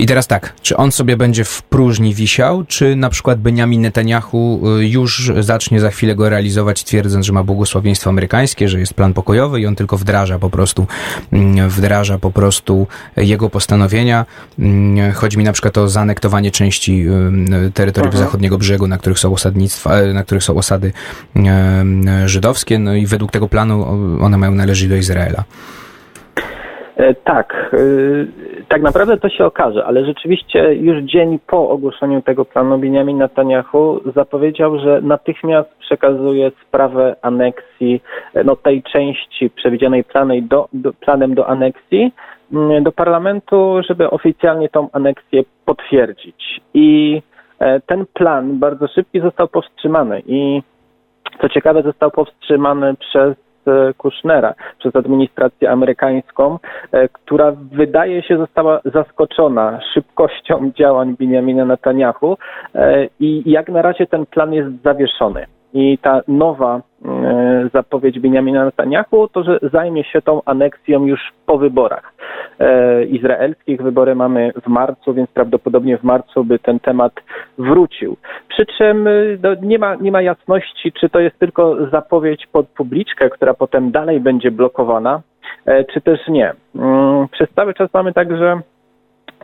I 0.00 0.06
teraz 0.06 0.26
tak, 0.26 0.54
czy 0.62 0.76
on 0.76 0.92
sobie 0.92 1.16
będzie 1.16 1.44
w 1.44 1.62
próżni 1.62 2.14
wisiał, 2.14 2.64
czy 2.64 2.96
na 2.96 3.10
przykład 3.10 3.40
Benjamin 3.40 3.80
Netanyahu 3.80 4.62
y, 4.78 4.88
już 4.88 5.32
zacznie 5.40 5.80
za 5.80 5.90
chwilę 5.90 6.14
go 6.14 6.28
realizować, 6.28 6.84
twierdząc, 6.84 7.26
że 7.26 7.32
ma 7.32 7.44
błogosławieństwo 7.44 8.10
amerykańskie, 8.10 8.68
że 8.68 8.80
jest 8.80 8.94
plan 8.94 9.14
pokojowy 9.14 9.60
i 9.60 9.66
on 9.66 9.76
tylko 9.76 9.96
wdraża 9.96 10.38
po 10.38 10.50
prostu, 10.50 10.86
mm, 11.32 11.68
wdraża 11.68 12.18
po 12.18 12.30
prostu 12.30 12.86
jego 13.16 13.50
postanowienia. 13.50 14.26
Mm, 14.58 15.12
chodzi 15.12 15.38
mi 15.38 15.44
na 15.44 15.52
przykład 15.52 15.78
o 15.78 15.88
zaanektowanie 15.88 16.50
części 16.50 17.06
y, 17.68 17.72
terytoriów 17.72 18.14
mhm. 18.14 18.24
zachodniego 18.24 18.58
brzegu, 18.58 18.86
na 18.86 18.98
których 18.98 19.18
są 19.18 19.32
osadnictwa, 19.32 19.94
e, 19.94 20.12
na 20.12 20.24
których 20.24 20.44
są 20.44 20.56
osady 20.56 20.92
żydowskie, 22.26 22.78
no 22.78 22.94
i 22.94 23.06
według 23.06 23.30
tego 23.30 23.48
planu 23.48 23.86
one 24.20 24.38
mają 24.38 24.54
należeć 24.54 24.88
do 24.88 24.96
Izraela. 24.96 25.44
E, 27.00 27.14
tak, 27.14 27.70
e, 27.72 27.78
tak 28.68 28.82
naprawdę 28.82 29.16
to 29.16 29.28
się 29.28 29.44
okaże, 29.44 29.84
ale 29.84 30.04
rzeczywiście 30.04 30.74
już 30.74 31.02
dzień 31.02 31.38
po 31.46 31.70
ogłoszeniu 31.70 32.22
tego 32.22 32.44
planu 32.44 32.78
Benjamin 32.78 33.18
Netanyahu 33.18 34.00
zapowiedział, 34.16 34.78
że 34.78 35.00
natychmiast 35.02 35.68
przekazuje 35.78 36.50
sprawę 36.66 37.16
aneksji, 37.22 38.02
e, 38.34 38.44
no 38.44 38.56
tej 38.56 38.82
części 38.82 39.50
przewidzianej 39.50 40.04
planej 40.04 40.42
do, 40.42 40.68
do, 40.72 40.92
planem 40.92 41.34
do 41.34 41.46
aneksji 41.46 42.12
mm, 42.52 42.82
do 42.82 42.92
parlamentu, 42.92 43.80
żeby 43.88 44.10
oficjalnie 44.10 44.68
tą 44.68 44.88
aneksję 44.92 45.42
potwierdzić. 45.64 46.60
I 46.74 47.22
ten 47.86 48.06
plan 48.14 48.58
bardzo 48.58 48.88
szybki 48.88 49.20
został 49.20 49.48
powstrzymany 49.48 50.22
i 50.26 50.62
co 51.40 51.48
ciekawe 51.48 51.82
został 51.82 52.10
powstrzymany 52.10 52.94
przez 52.94 53.36
Kushnera, 53.98 54.54
przez 54.78 54.96
administrację 54.96 55.70
amerykańską, 55.70 56.58
e, 56.92 57.08
która 57.08 57.52
wydaje 57.72 58.22
się 58.22 58.38
została 58.38 58.80
zaskoczona 58.84 59.80
szybkością 59.94 60.70
działań 60.78 61.16
Benjamina 61.18 61.64
Netanyahu 61.64 62.36
e, 62.74 63.08
i 63.20 63.50
jak 63.50 63.68
na 63.68 63.82
razie 63.82 64.06
ten 64.06 64.26
plan 64.26 64.52
jest 64.52 64.82
zawieszony. 64.84 65.46
I 65.74 65.98
ta 65.98 66.20
nowa 66.28 66.80
e, 67.04 67.68
zapowiedź 67.74 68.18
Benjamina 68.20 68.64
Netanyahu 68.64 69.28
to, 69.28 69.42
że 69.42 69.58
zajmie 69.72 70.04
się 70.04 70.22
tą 70.22 70.42
aneksją 70.44 71.06
już 71.06 71.20
po 71.46 71.58
wyborach 71.58 72.12
e, 72.58 73.04
izraelskich. 73.04 73.82
Wybory 73.82 74.14
mamy 74.14 74.52
w 74.64 74.68
marcu, 74.68 75.14
więc 75.14 75.30
prawdopodobnie 75.30 75.98
w 75.98 76.04
marcu 76.04 76.44
by 76.44 76.58
ten 76.58 76.80
temat 76.80 77.12
wrócił. 77.58 78.16
Przy 78.48 78.66
czym 78.66 79.06
e, 79.06 79.10
no, 79.42 79.54
nie, 79.62 79.78
ma, 79.78 79.94
nie 79.94 80.12
ma 80.12 80.22
jasności, 80.22 80.92
czy 80.92 81.08
to 81.08 81.20
jest 81.20 81.38
tylko 81.38 81.86
zapowiedź 81.90 82.46
pod 82.46 82.68
publiczkę, 82.68 83.30
która 83.30 83.54
potem 83.54 83.90
dalej 83.90 84.20
będzie 84.20 84.50
blokowana, 84.50 85.20
czy 85.94 86.00
też 86.00 86.28
nie. 86.28 86.52
Mm, 86.74 87.28
przez 87.28 87.48
cały 87.56 87.74
czas 87.74 87.94
mamy 87.94 88.12
także 88.12 88.60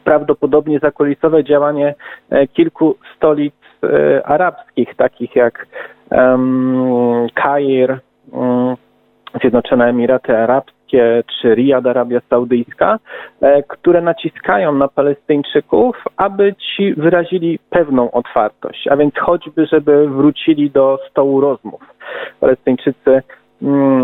prawdopodobnie 0.05 0.79
zakulisowe 0.79 1.45
działanie 1.45 1.95
kilku 2.53 2.97
stolic 3.17 3.55
arabskich, 4.25 4.95
takich 4.95 5.37
jak 5.37 5.67
Kair, 7.35 8.01
mm, 8.33 8.77
Zjednoczone 9.41 9.89
Emiraty 9.89 10.39
Arabskie 10.39 11.23
czy 11.41 11.55
Riyad 11.55 11.87
Arabia 11.87 12.21
Saudyjska, 12.31 12.99
e, 13.41 13.63
które 13.63 14.01
naciskają 14.01 14.73
na 14.73 14.89
Palestyńczyków, 14.89 16.05
aby 16.17 16.55
ci 16.55 16.95
wyrazili 16.95 17.59
pewną 17.71 18.11
otwartość, 18.11 18.89
a 18.89 18.97
więc 18.97 19.15
choćby, 19.19 19.67
żeby 19.67 20.09
wrócili 20.09 20.71
do 20.71 20.99
stołu 21.11 21.41
rozmów. 21.41 21.81
Palestyńczycy 22.41 23.23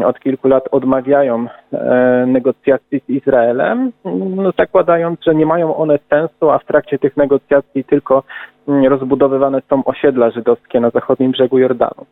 od 0.04 0.20
kilku 0.20 0.48
lat 0.48 0.68
odmawiają 0.70 1.46
e, 1.72 2.24
negocjacji 2.26 3.00
z 3.00 3.08
Izraelem, 3.08 3.92
no, 4.36 4.52
zakładając, 4.58 5.20
że 5.26 5.34
nie 5.34 5.46
mają 5.46 5.76
one 5.76 5.98
sensu, 6.10 6.50
a 6.50 6.58
w 6.58 6.64
trakcie 6.64 6.98
tych 6.98 7.16
negocjacji 7.16 7.84
tylko 7.84 8.22
mm, 8.68 8.84
rozbudowywane 8.84 9.62
są 9.70 9.84
osiedla 9.84 10.30
żydowskie 10.30 10.80
na 10.80 10.90
zachodnim 10.90 11.32
brzegu 11.32 11.58
Jordanu. 11.58 12.06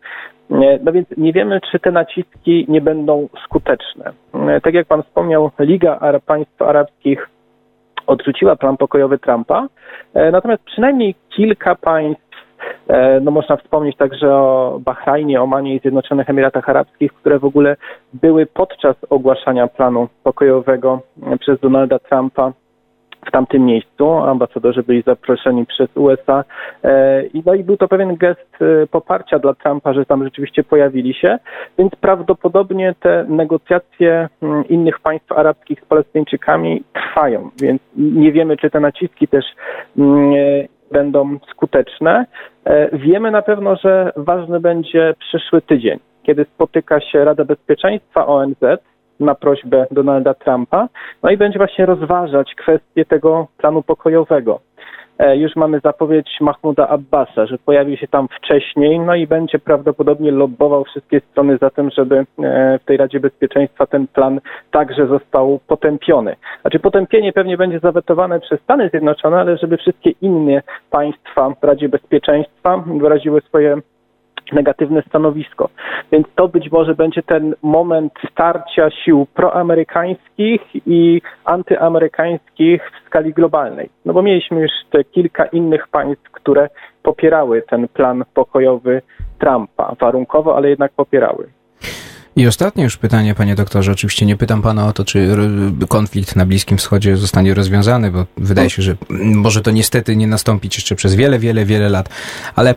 No 0.85 0.92
więc 0.92 1.09
nie 1.16 1.32
wiemy, 1.32 1.61
czy 1.73 1.78
te 1.78 1.90
naciski 1.90 2.66
nie 2.68 2.80
będą 2.80 3.28
skuteczne. 3.44 4.12
E, 4.35 4.61
tak 4.61 4.75
jak 4.75 4.87
pan 4.87 5.02
wspomniał, 5.02 5.50
Liga 5.59 6.00
Państw 6.26 6.62
Arabskich 6.62 7.28
odrzuciła 8.06 8.56
plan 8.56 8.76
pokojowy 8.76 9.18
Trumpa, 9.18 9.66
e, 10.14 10.30
natomiast 10.30 10.64
przynajmniej 10.64 11.14
kilka 11.28 11.75
państw 11.75 12.29
E, 12.29 12.29
no 13.20 13.30
można 13.30 13.56
wspomnieć 13.56 13.96
także 13.96 14.34
o 14.34 14.78
Bahrajnie, 14.84 15.42
Omanie 15.42 15.74
i 15.74 15.80
Zjednoczonych 15.80 16.30
Emiratach 16.30 16.68
Arabskich, 16.68 17.12
które 17.12 17.38
w 17.38 17.44
ogóle 17.44 17.76
były 18.12 18.46
podczas 18.46 18.96
ogłaszania 19.10 19.66
planu 19.66 20.08
pokojowego 20.22 21.00
przez 21.40 21.60
Donalda 21.60 21.98
Trumpa 21.98 22.52
w 23.26 23.30
tamtym 23.30 23.64
miejscu. 23.64 24.12
Ambasadorzy 24.12 24.82
byli 24.82 25.02
zaproszeni 25.02 25.66
przez 25.66 25.96
USA. 25.96 26.44
E, 26.84 27.22
no 27.46 27.54
i 27.54 27.64
był 27.64 27.76
to 27.76 27.88
pewien 27.88 28.16
gest 28.16 28.56
e, 28.60 28.86
poparcia 28.86 29.38
dla 29.38 29.54
Trumpa, 29.54 29.92
że 29.92 30.04
tam 30.04 30.24
rzeczywiście 30.24 30.64
pojawili 30.64 31.14
się, 31.14 31.38
więc 31.78 31.94
prawdopodobnie 31.94 32.94
te 33.00 33.24
negocjacje 33.28 34.28
mm, 34.42 34.68
innych 34.68 35.00
państw 35.00 35.32
arabskich 35.32 35.80
z 35.80 35.84
Palestyńczykami 35.84 36.82
trwają, 36.92 37.50
więc 37.60 37.82
nie 37.97 38.32
wiemy, 38.32 38.56
czy 38.56 38.71
te 38.71 38.80
naciski 38.80 39.28
też 39.28 39.45
mm, 39.99 40.32
będą 40.90 41.38
skuteczne. 41.50 42.26
E, 42.64 42.98
wiemy 42.98 43.30
na 43.30 43.42
pewno, 43.42 43.76
że 43.76 44.12
ważny 44.16 44.60
będzie 44.60 45.14
przyszły 45.18 45.62
tydzień, 45.62 45.98
kiedy 46.22 46.44
spotyka 46.44 47.00
się 47.00 47.24
Rada 47.24 47.44
Bezpieczeństwa 47.44 48.26
ONZ 48.26 48.60
na 49.20 49.34
prośbę 49.34 49.86
Donalda 49.90 50.34
Trumpa, 50.34 50.88
no 51.22 51.30
i 51.30 51.36
będzie 51.36 51.58
właśnie 51.58 51.86
rozważać 51.86 52.54
kwestię 52.54 53.04
tego 53.04 53.46
planu 53.58 53.82
pokojowego. 53.82 54.60
E, 55.21 55.37
już 55.37 55.56
mamy 55.56 55.80
zapowiedź 55.85 56.28
Mahmuda 56.41 56.89
Abbasa, 56.89 57.47
że 57.47 57.59
pojawi 57.59 57.97
się 57.97 58.09
tam 58.09 58.28
wcześniej, 58.28 59.00
no 59.00 59.15
i 59.15 59.26
będzie 59.26 59.59
prawdopodobnie 59.59 60.30
lobbował 60.30 60.85
wszystkie 60.85 61.21
strony 61.21 61.59
za 61.61 61.71
tym, 61.71 61.91
żeby 61.91 62.26
e, 62.43 62.78
w 62.78 62.85
tej 62.85 62.97
Radzie 62.97 63.21
Bezpieczeństwa 63.21 63.87
ten 63.87 64.06
plan 64.06 64.41
także 64.71 65.06
został 65.06 65.61
potępiony. 65.67 66.37
Znaczy 66.61 66.78
potępienie 66.78 67.33
pewnie 67.33 67.56
będzie 67.56 67.78
zawetowane 67.78 68.41
przez 68.41 68.61
Stany 68.61 68.89
Zjednoczone, 68.89 69.41
ale 69.41 69.56
żeby 69.59 69.76
wszystkie 69.76 70.11
inne 70.11 70.63
państwa 70.91 71.50
w 71.61 71.65
Radzie 71.65 71.89
Bezpieczeństwa 71.89 72.85
wyraziły 72.87 73.41
swoje 73.41 73.76
negatywne 74.52 75.02
stanowisko. 75.08 75.69
Więc 76.13 76.26
to 76.34 76.49
być 76.49 76.71
może 76.71 76.95
będzie 76.95 77.23
ten 77.23 77.54
moment 77.63 78.13
starcia 78.32 78.91
sił 79.04 79.26
proamerykańskich 79.34 80.60
i 80.86 81.23
antyamerykańskich 81.45 82.82
w 82.82 83.06
skali 83.06 83.32
globalnej. 83.32 83.91
No 84.04 84.13
bo 84.13 84.23
mieliśmy 84.23 84.60
już 84.60 84.71
te 84.91 85.04
kilka 85.04 85.45
innych 85.45 85.89
państw, 85.89 86.30
które 86.30 86.69
popierały 87.02 87.63
ten 87.63 87.89
plan 87.89 88.25
pokojowy 88.34 89.02
Trumpa, 89.39 89.95
warunkowo, 90.00 90.56
ale 90.56 90.71
jednak 90.71 90.93
popierały. 90.93 91.49
I 92.36 92.47
ostatnie 92.47 92.84
już 92.84 92.97
pytanie, 92.97 93.34
panie 93.34 93.54
doktorze. 93.54 93.93
Oczywiście 93.93 94.26
nie 94.26 94.36
pytam 94.36 94.63
pana 94.63 94.86
o 94.86 94.93
to, 94.93 95.04
czy 95.04 95.28
konflikt 95.89 96.36
na 96.36 96.47
Bliskim 96.47 96.78
Wschodzie 96.78 97.17
zostanie 97.17 97.54
rozwiązany, 97.54 98.10
bo 98.10 98.26
wydaje 98.36 98.71
się, 98.71 98.82
że 98.82 98.95
może 99.34 99.60
to 99.60 99.71
niestety 99.71 100.17
nie 100.17 100.26
nastąpić 100.26 100.76
jeszcze 100.76 100.95
przez 100.95 101.15
wiele, 101.15 101.39
wiele, 101.39 101.65
wiele 101.65 101.89
lat. 101.89 102.08
Ale 102.56 102.75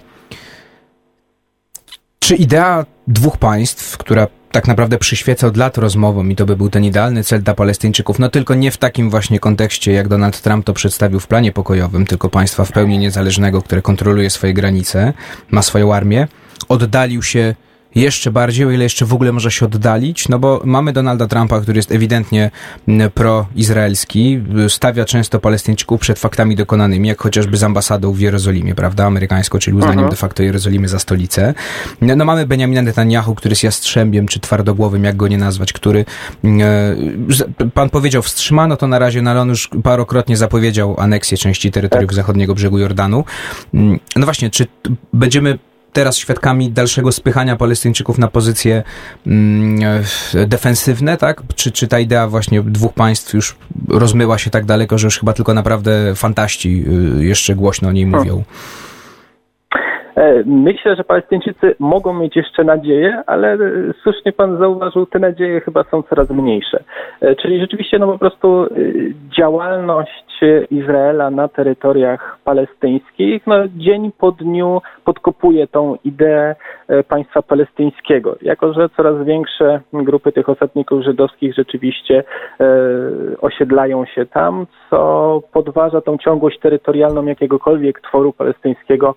czy 2.24 2.36
idea 2.36 2.86
dwóch 3.08 3.38
państw, 3.38 3.98
która 3.98 4.28
tak 4.52 4.68
naprawdę 4.68 4.98
przyświeca 4.98 5.48
od 5.48 5.58
lat 5.58 5.78
rozmowom 5.78 6.32
i 6.32 6.36
to 6.36 6.46
by 6.46 6.56
był 6.56 6.70
ten 6.70 6.86
idealny 6.86 7.24
cel 7.24 7.44
dla 7.44 7.54
Palestyńczyków, 7.54 8.20
no 8.20 8.30
tylko 8.30 8.56
nie 8.56 8.72
w 8.72 8.78
takim 8.78 9.10
właśnie 9.10 9.40
kontekście, 9.40 9.92
jak 9.92 10.08
Donald 10.08 10.42
Trump 10.42 10.66
to 10.66 10.74
przedstawił 10.74 11.20
w 11.20 11.28
planie 11.28 11.52
pokojowym, 11.52 12.06
tylko 12.06 12.30
państwa 12.30 12.66
w 12.66 12.72
pełni 12.72 12.98
niezależnego, 12.98 13.62
które 13.62 13.82
kontroluje 13.82 14.30
swoje 14.30 14.54
granice, 14.54 15.14
ma 15.52 15.62
swoją 15.62 15.94
armię, 15.94 16.28
oddalił 16.70 17.24
się 17.24 17.56
jeszcze 17.96 18.32
bardziej, 18.32 18.66
o 18.66 18.72
ile 18.72 18.84
jeszcze 18.84 19.06
w 19.06 19.14
ogóle 19.14 19.32
może 19.32 19.52
się 19.52 19.66
oddalić, 19.66 20.30
no 20.30 20.40
bo 20.40 20.62
mamy 20.66 20.94
Donalda 20.94 21.28
Trumpa, 21.28 21.62
który 21.62 21.78
jest 21.78 21.92
ewidentnie 21.92 22.52
proizraelski, 23.14 24.44
stawia 24.68 25.06
często 25.06 25.40
Palestyńczyków 25.40 26.02
przed 26.02 26.20
faktami 26.20 26.56
dokonanymi, 26.56 27.08
jak 27.08 27.22
chociażby 27.22 27.58
z 27.58 27.64
ambasadą 27.64 28.14
w 28.14 28.20
Jerozolimie, 28.20 28.76
prawda, 28.76 29.06
amerykańską, 29.06 29.60
czyli 29.60 29.78
uznaniem 29.78 30.00
uh 30.00 30.06
-huh. 30.06 30.10
de 30.10 30.16
facto 30.16 30.44
Jerozolimy 30.44 30.88
za 30.88 31.00
stolicę. 31.00 31.54
No, 32.02 32.16
no 32.16 32.26
mamy 32.26 32.48
Benjamina 32.48 32.82
Netanyahu, 32.82 33.36
który 33.36 33.52
jest 33.52 33.64
jastrzębiem, 33.64 34.28
czy 34.28 34.40
twardogłowym, 34.40 35.04
jak 35.04 35.16
go 35.16 35.28
nie 35.28 35.38
nazwać, 35.38 35.74
który 35.74 36.06
e, 36.44 37.70
pan 37.74 37.90
powiedział, 37.90 38.22
wstrzymano 38.22 38.78
to 38.78 38.88
na 38.88 39.00
razie, 39.00 39.22
no 39.22 39.32
ale 39.32 39.42
on 39.42 39.50
już 39.50 39.70
parokrotnie 39.84 40.38
zapowiedział 40.38 40.96
aneksję 41.00 41.38
części 41.38 41.72
terytoriów 41.72 42.10
tak. 42.10 42.16
zachodniego 42.16 42.56
brzegu 42.56 42.80
Jordanu. 42.80 43.24
No 44.16 44.26
właśnie, 44.26 44.50
czy 44.50 44.68
będziemy 45.14 45.60
teraz 45.94 46.18
świadkami 46.18 46.72
dalszego 46.72 47.12
spychania 47.12 47.56
Palestyńczyków 47.56 48.18
na 48.18 48.28
pozycje 48.28 48.84
mm, 49.28 50.04
defensywne, 50.48 51.18
tak? 51.18 51.42
Czy, 51.56 51.72
czy 51.72 51.88
ta 51.88 52.00
idea 52.00 52.28
właśnie 52.28 52.62
dwóch 52.62 52.94
państw 52.94 53.34
już 53.34 53.56
rozmyła 53.90 54.38
się 54.38 54.50
tak 54.50 54.66
daleko, 54.66 54.98
że 54.98 55.08
już 55.08 55.20
chyba 55.20 55.34
tylko 55.34 55.54
naprawdę 55.54 55.92
fantaści 56.16 56.86
y, 57.20 57.26
jeszcze 57.26 57.56
głośno 57.56 57.90
o 57.90 57.92
niej 57.92 58.06
mówią? 58.06 58.44
E, 60.16 60.44
myślę, 60.46 60.96
że 60.96 61.04
Palestyńczycy 61.04 61.76
mogą 61.80 62.14
mieć 62.14 62.36
jeszcze 62.36 62.64
nadzieję, 62.64 63.24
ale 63.26 63.58
słusznie 64.04 64.32
pan 64.32 64.58
zauważył, 64.58 65.06
te 65.06 65.20
nadzieje 65.20 65.62
chyba 65.62 65.84
są 65.84 66.04
coraz 66.04 66.30
mniejsze. 66.30 66.84
Czyli 67.42 67.60
rzeczywiście 67.60 68.00
no 68.00 68.08
po 68.08 68.20
prostu 68.20 68.68
działalność 69.38 70.23
Izraela 70.72 71.30
na 71.30 71.48
terytoriach 71.48 72.38
palestyńskich 72.43 73.48
no 73.48 73.56
dzień 73.67 74.12
po 74.17 74.32
dniu 74.32 74.82
podkopuje 75.06 75.67
tą 75.67 75.98
ideę 76.04 76.56
państwa 77.08 77.41
palestyńskiego. 77.41 78.36
Jako, 78.41 78.74
że 78.74 78.89
coraz 78.89 79.26
większe 79.26 79.82
grupy 79.93 80.32
tych 80.32 80.50
osadników 80.50 81.04
żydowskich 81.04 81.56
rzeczywiście 81.56 82.24
osiedlają 83.41 84.06
się 84.06 84.26
tam, 84.26 84.65
co 84.89 85.41
podważa 85.54 86.02
tą 86.02 86.17
ciągłość 86.17 86.60
terytorialną 86.60 87.26
jakiegokolwiek 87.26 88.02
tworu 88.02 88.34
palestyńskiego 88.34 89.15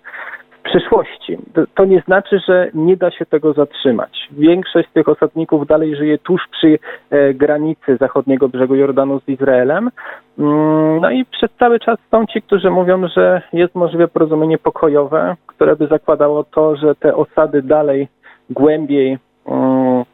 przyszłości. 0.66 1.38
To 1.74 1.84
nie 1.84 2.00
znaczy, 2.00 2.40
że 2.48 2.70
nie 2.74 2.96
da 2.96 3.10
się 3.10 3.26
tego 3.26 3.52
zatrzymać. 3.52 4.28
Większość 4.30 4.88
z 4.88 4.92
tych 4.92 5.08
osadników 5.08 5.66
dalej 5.66 5.96
żyje 5.96 6.18
tuż 6.18 6.40
przy 6.50 6.78
e, 7.10 7.34
granicy 7.34 7.96
zachodniego 7.96 8.48
brzegu 8.48 8.74
Jordanu 8.74 9.20
z 9.20 9.28
Izraelem. 9.28 9.90
Mm, 10.38 11.00
no 11.00 11.10
i 11.10 11.24
przez 11.24 11.50
cały 11.58 11.80
czas 11.80 11.98
są 12.10 12.26
ci, 12.26 12.42
którzy 12.42 12.70
mówią, 12.70 13.08
że 13.08 13.42
jest 13.52 13.74
możliwe 13.74 14.08
porozumienie 14.08 14.58
pokojowe, 14.58 15.36
które 15.46 15.76
by 15.76 15.86
zakładało 15.86 16.44
to, 16.44 16.76
że 16.76 16.94
te 16.94 17.14
osady 17.14 17.62
dalej 17.62 18.08
głębiej 18.50 19.18
mm, 19.46 20.04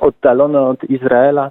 oddalone 0.00 0.60
od 0.62 0.84
Izraela 0.84 1.50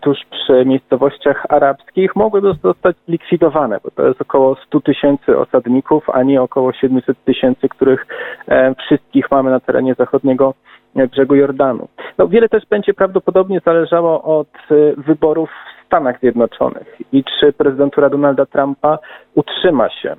tuż 0.00 0.18
przy 0.30 0.64
miejscowościach 0.64 1.46
arabskich 1.48 2.16
mogłyby 2.16 2.52
zostać 2.62 2.96
zlikwidowane, 3.08 3.78
bo 3.84 3.90
to 3.90 4.06
jest 4.08 4.20
około 4.20 4.56
100 4.56 4.80
tysięcy 4.80 5.38
osadników, 5.38 6.10
a 6.10 6.22
nie 6.22 6.42
około 6.42 6.72
700 6.72 7.24
tysięcy, 7.24 7.68
których 7.68 8.06
e, 8.48 8.74
wszystkich 8.74 9.30
mamy 9.30 9.50
na 9.50 9.60
terenie 9.60 9.94
zachodniego 9.94 10.54
e, 10.96 11.06
brzegu 11.06 11.34
Jordanu. 11.34 11.88
No, 12.18 12.28
wiele 12.28 12.48
też 12.48 12.66
będzie 12.66 12.94
prawdopodobnie 12.94 13.60
zależało 13.66 14.22
od 14.22 14.48
wyborów 14.96 15.50
w 15.50 15.86
Stanach 15.86 16.20
Zjednoczonych 16.20 16.96
i 17.12 17.24
czy 17.24 17.52
prezydentura 17.52 18.10
Donalda 18.10 18.46
Trumpa 18.46 18.98
utrzyma 19.34 19.90
się, 19.90 20.16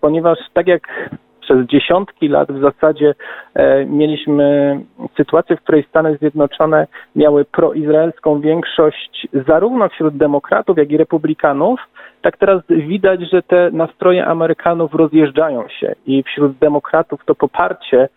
ponieważ 0.00 0.38
tak 0.52 0.66
jak 0.66 1.10
przez 1.48 1.66
dziesiątki 1.66 2.28
lat 2.28 2.52
w 2.52 2.60
zasadzie 2.60 3.14
e, 3.54 3.84
mieliśmy 3.84 4.80
sytuację, 5.16 5.56
w 5.56 5.62
której 5.62 5.84
Stany 5.88 6.16
Zjednoczone 6.16 6.86
miały 7.16 7.44
proizraelską 7.44 8.40
większość 8.40 9.28
zarówno 9.46 9.88
wśród 9.88 10.16
demokratów, 10.16 10.78
jak 10.78 10.90
i 10.90 10.96
republikanów, 10.96 11.80
tak 12.22 12.36
teraz 12.36 12.62
widać, 12.68 13.20
że 13.32 13.42
te 13.42 13.70
nastroje 13.72 14.26
Amerykanów 14.26 14.94
rozjeżdżają 14.94 15.68
się 15.68 15.94
i 16.06 16.22
wśród 16.22 16.58
demokratów 16.58 17.24
to 17.24 17.34
poparcie 17.34 18.08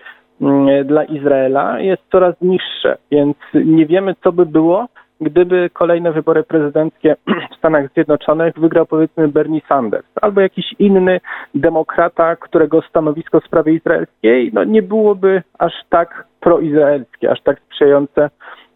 mm, 0.42 0.88
dla 0.88 1.04
Izraela 1.04 1.80
jest 1.80 2.02
coraz 2.12 2.36
niższe, 2.42 2.98
więc 3.12 3.38
nie 3.54 3.86
wiemy, 3.86 4.16
co 4.24 4.32
by 4.32 4.46
było, 4.46 4.88
gdyby 5.22 5.70
kolejne 5.74 6.12
wybory 6.12 6.44
prezydenckie 6.44 7.16
w 7.52 7.56
Stanach 7.58 7.92
Zjednoczonych 7.94 8.60
wygrał 8.60 8.86
powiedzmy 8.86 9.28
Bernie 9.28 9.62
Sanders 9.70 10.08
albo 10.22 10.42
jakiś 10.42 10.66
inny 10.80 11.20
demokrata, 11.56 12.36
którego 12.36 12.82
stanowisko 12.82 13.40
w 13.40 13.46
sprawie 13.46 13.74
izraelskiej 13.74 14.52
no, 14.54 14.64
nie 14.64 14.82
byłoby 14.82 15.44
aż 15.60 15.74
tak 15.90 16.28
proizraelskie, 16.40 17.32
aż 17.32 17.42
tak 17.42 17.60
sprzyjające 17.60 18.30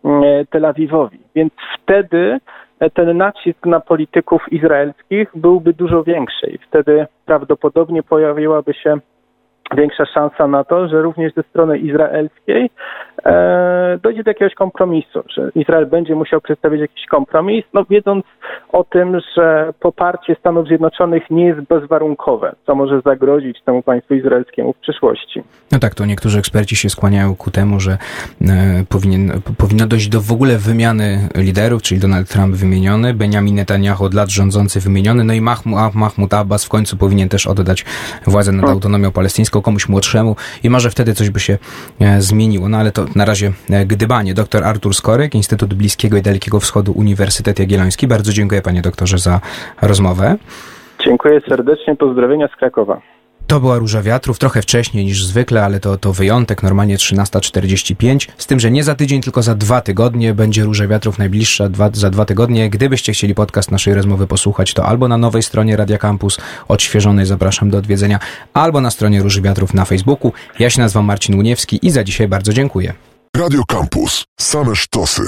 mm, 0.06 0.46
Tel 0.50 0.66
Awiwowi. 0.66 1.20
Więc 1.36 1.54
wtedy 1.78 2.40
ten 2.94 3.18
nacisk 3.18 3.66
na 3.66 3.80
polityków 3.80 4.42
izraelskich 4.52 5.32
byłby 5.36 5.74
dużo 5.74 6.04
większy 6.04 6.48
i 6.48 6.58
wtedy 6.58 7.08
prawdopodobnie 7.26 8.04
pojawiłaby 8.04 8.74
się 8.74 8.98
większa 9.78 10.06
szansa 10.06 10.48
na 10.48 10.64
to, 10.64 10.88
że 10.88 11.02
również 11.02 11.34
ze 11.34 11.44
strony 11.44 11.78
izraelskiej 11.78 12.70
e, 13.26 14.00
dojdzie 14.04 14.24
do 14.24 14.30
jakiegoś 14.30 14.54
kompromisu, 14.54 15.24
że 15.36 15.52
Izrael 15.56 15.86
będzie 15.86 16.16
musiał 16.16 16.42
przedstawić 16.42 16.82
jakiś 16.82 17.06
kompromis, 17.06 17.66
no 17.74 17.86
wiedząc 17.90 18.26
o 18.72 18.84
tym, 18.84 19.20
że 19.36 19.74
poparcie 19.80 20.36
Stanów 20.40 20.68
Zjednoczonych 20.68 21.24
nie 21.30 21.46
jest 21.46 21.62
bezwarunkowe, 21.62 22.56
co 22.66 22.76
może 22.76 23.02
zagrozić 23.06 23.62
temu 23.62 23.84
państwu 23.84 24.14
izraelskiemu 24.14 24.74
w 24.74 24.78
przyszłości. 24.78 25.44
No 25.72 25.80
tak, 25.80 25.96
to 25.96 26.06
niektórzy 26.06 26.40
eksperci 26.40 26.76
się 26.76 26.90
skłaniają 26.90 27.36
ku 27.36 27.52
temu, 27.52 27.80
że 27.80 27.92
e, 27.92 28.48
powinien, 28.90 29.32
powinno 29.58 29.88
dojść 29.88 30.10
do 30.10 30.22
w 30.22 30.32
ogóle 30.32 30.58
wymiany 30.58 31.30
liderów, 31.36 31.82
czyli 31.82 32.02
Donald 32.02 32.30
Trump 32.30 32.56
wymieniony, 32.56 33.14
Benjamin 33.14 33.56
Netanyahu 33.56 34.06
od 34.06 34.14
lat 34.14 34.30
rządzący 34.30 34.80
wymieniony, 34.80 35.24
no 35.24 35.34
i 35.34 35.42
Mahmoud, 35.42 35.96
Mahmoud 35.96 36.34
Abbas 36.34 36.66
w 36.66 36.70
końcu 36.70 36.98
powinien 36.98 37.30
też 37.30 37.48
oddać 37.48 37.86
władzę 38.28 38.52
nad 38.52 38.62
hmm. 38.62 38.74
autonomią 38.76 39.12
palestyńską 39.12 39.55
komuś 39.62 39.90
młodszemu 39.90 40.36
i 40.64 40.70
może 40.70 40.90
wtedy 40.90 41.14
coś 41.14 41.30
by 41.30 41.40
się 41.40 41.58
e, 42.00 42.22
zmieniło. 42.22 42.70
No 42.70 42.78
ale 42.78 42.92
to 42.92 43.06
na 43.16 43.26
razie 43.26 43.52
e, 43.70 43.86
gdybanie. 43.86 44.34
Doktor 44.34 44.64
Artur 44.64 44.94
Skoryk, 44.96 45.36
Instytut 45.36 45.74
Bliskiego 45.74 46.18
i 46.18 46.22
Dalekiego 46.22 46.60
Wschodu, 46.60 46.92
Uniwersytet 46.92 47.60
Jagielloński. 47.60 48.08
Bardzo 48.08 48.34
dziękuję 48.34 48.62
panie 48.62 48.82
doktorze 48.82 49.18
za 49.18 49.42
rozmowę. 49.82 50.36
Dziękuję 51.06 51.42
serdecznie, 51.50 51.96
pozdrowienia 51.96 52.48
z 52.48 52.56
Krakowa. 52.56 53.15
To 53.48 53.60
była 53.60 53.78
Róża 53.78 54.02
Wiatrów, 54.02 54.40
trochę 54.40 54.62
wcześniej 54.62 55.06
niż 55.06 55.26
zwykle, 55.26 55.66
ale 55.66 55.80
to, 55.80 55.98
to 55.98 56.14
wyjątek, 56.14 56.64
normalnie 56.64 56.98
13.45, 56.98 58.28
z 58.38 58.48
tym, 58.48 58.60
że 58.60 58.72
nie 58.72 58.84
za 58.84 58.96
tydzień, 58.96 59.22
tylko 59.22 59.44
za 59.44 59.56
dwa 59.56 59.82
tygodnie 59.82 60.34
będzie 60.34 60.64
Róża 60.64 60.88
Wiatrów 60.88 61.18
najbliższa 61.18 61.70
dwa, 61.70 61.90
za 61.94 62.10
dwa 62.10 62.26
tygodnie. 62.26 62.70
Gdybyście 62.70 63.14
chcieli 63.14 63.36
podcast 63.36 63.72
naszej 63.72 63.94
rozmowy 63.94 64.28
posłuchać, 64.28 64.74
to 64.74 64.86
albo 64.86 65.08
na 65.08 65.18
nowej 65.18 65.44
stronie 65.44 65.78
Radia 65.78 65.98
Campus, 65.98 66.38
odświeżonej, 66.68 67.26
zapraszam 67.26 67.70
do 67.70 67.78
odwiedzenia, 67.78 68.20
albo 68.54 68.82
na 68.82 68.92
stronie 68.92 69.22
Róży 69.22 69.42
Wiatrów 69.42 69.74
na 69.74 69.86
Facebooku. 69.86 70.34
Ja 70.60 70.70
się 70.70 70.82
nazywam 70.82 71.06
Marcin 71.06 71.40
Uniewski 71.40 71.80
i 71.82 71.92
za 71.92 72.04
dzisiaj 72.04 72.28
bardzo 72.28 72.54
dziękuję. 72.54 72.94
Radio 73.38 73.64
Campus. 73.68 74.24
Same 74.40 74.76
sztosy. 74.76 75.22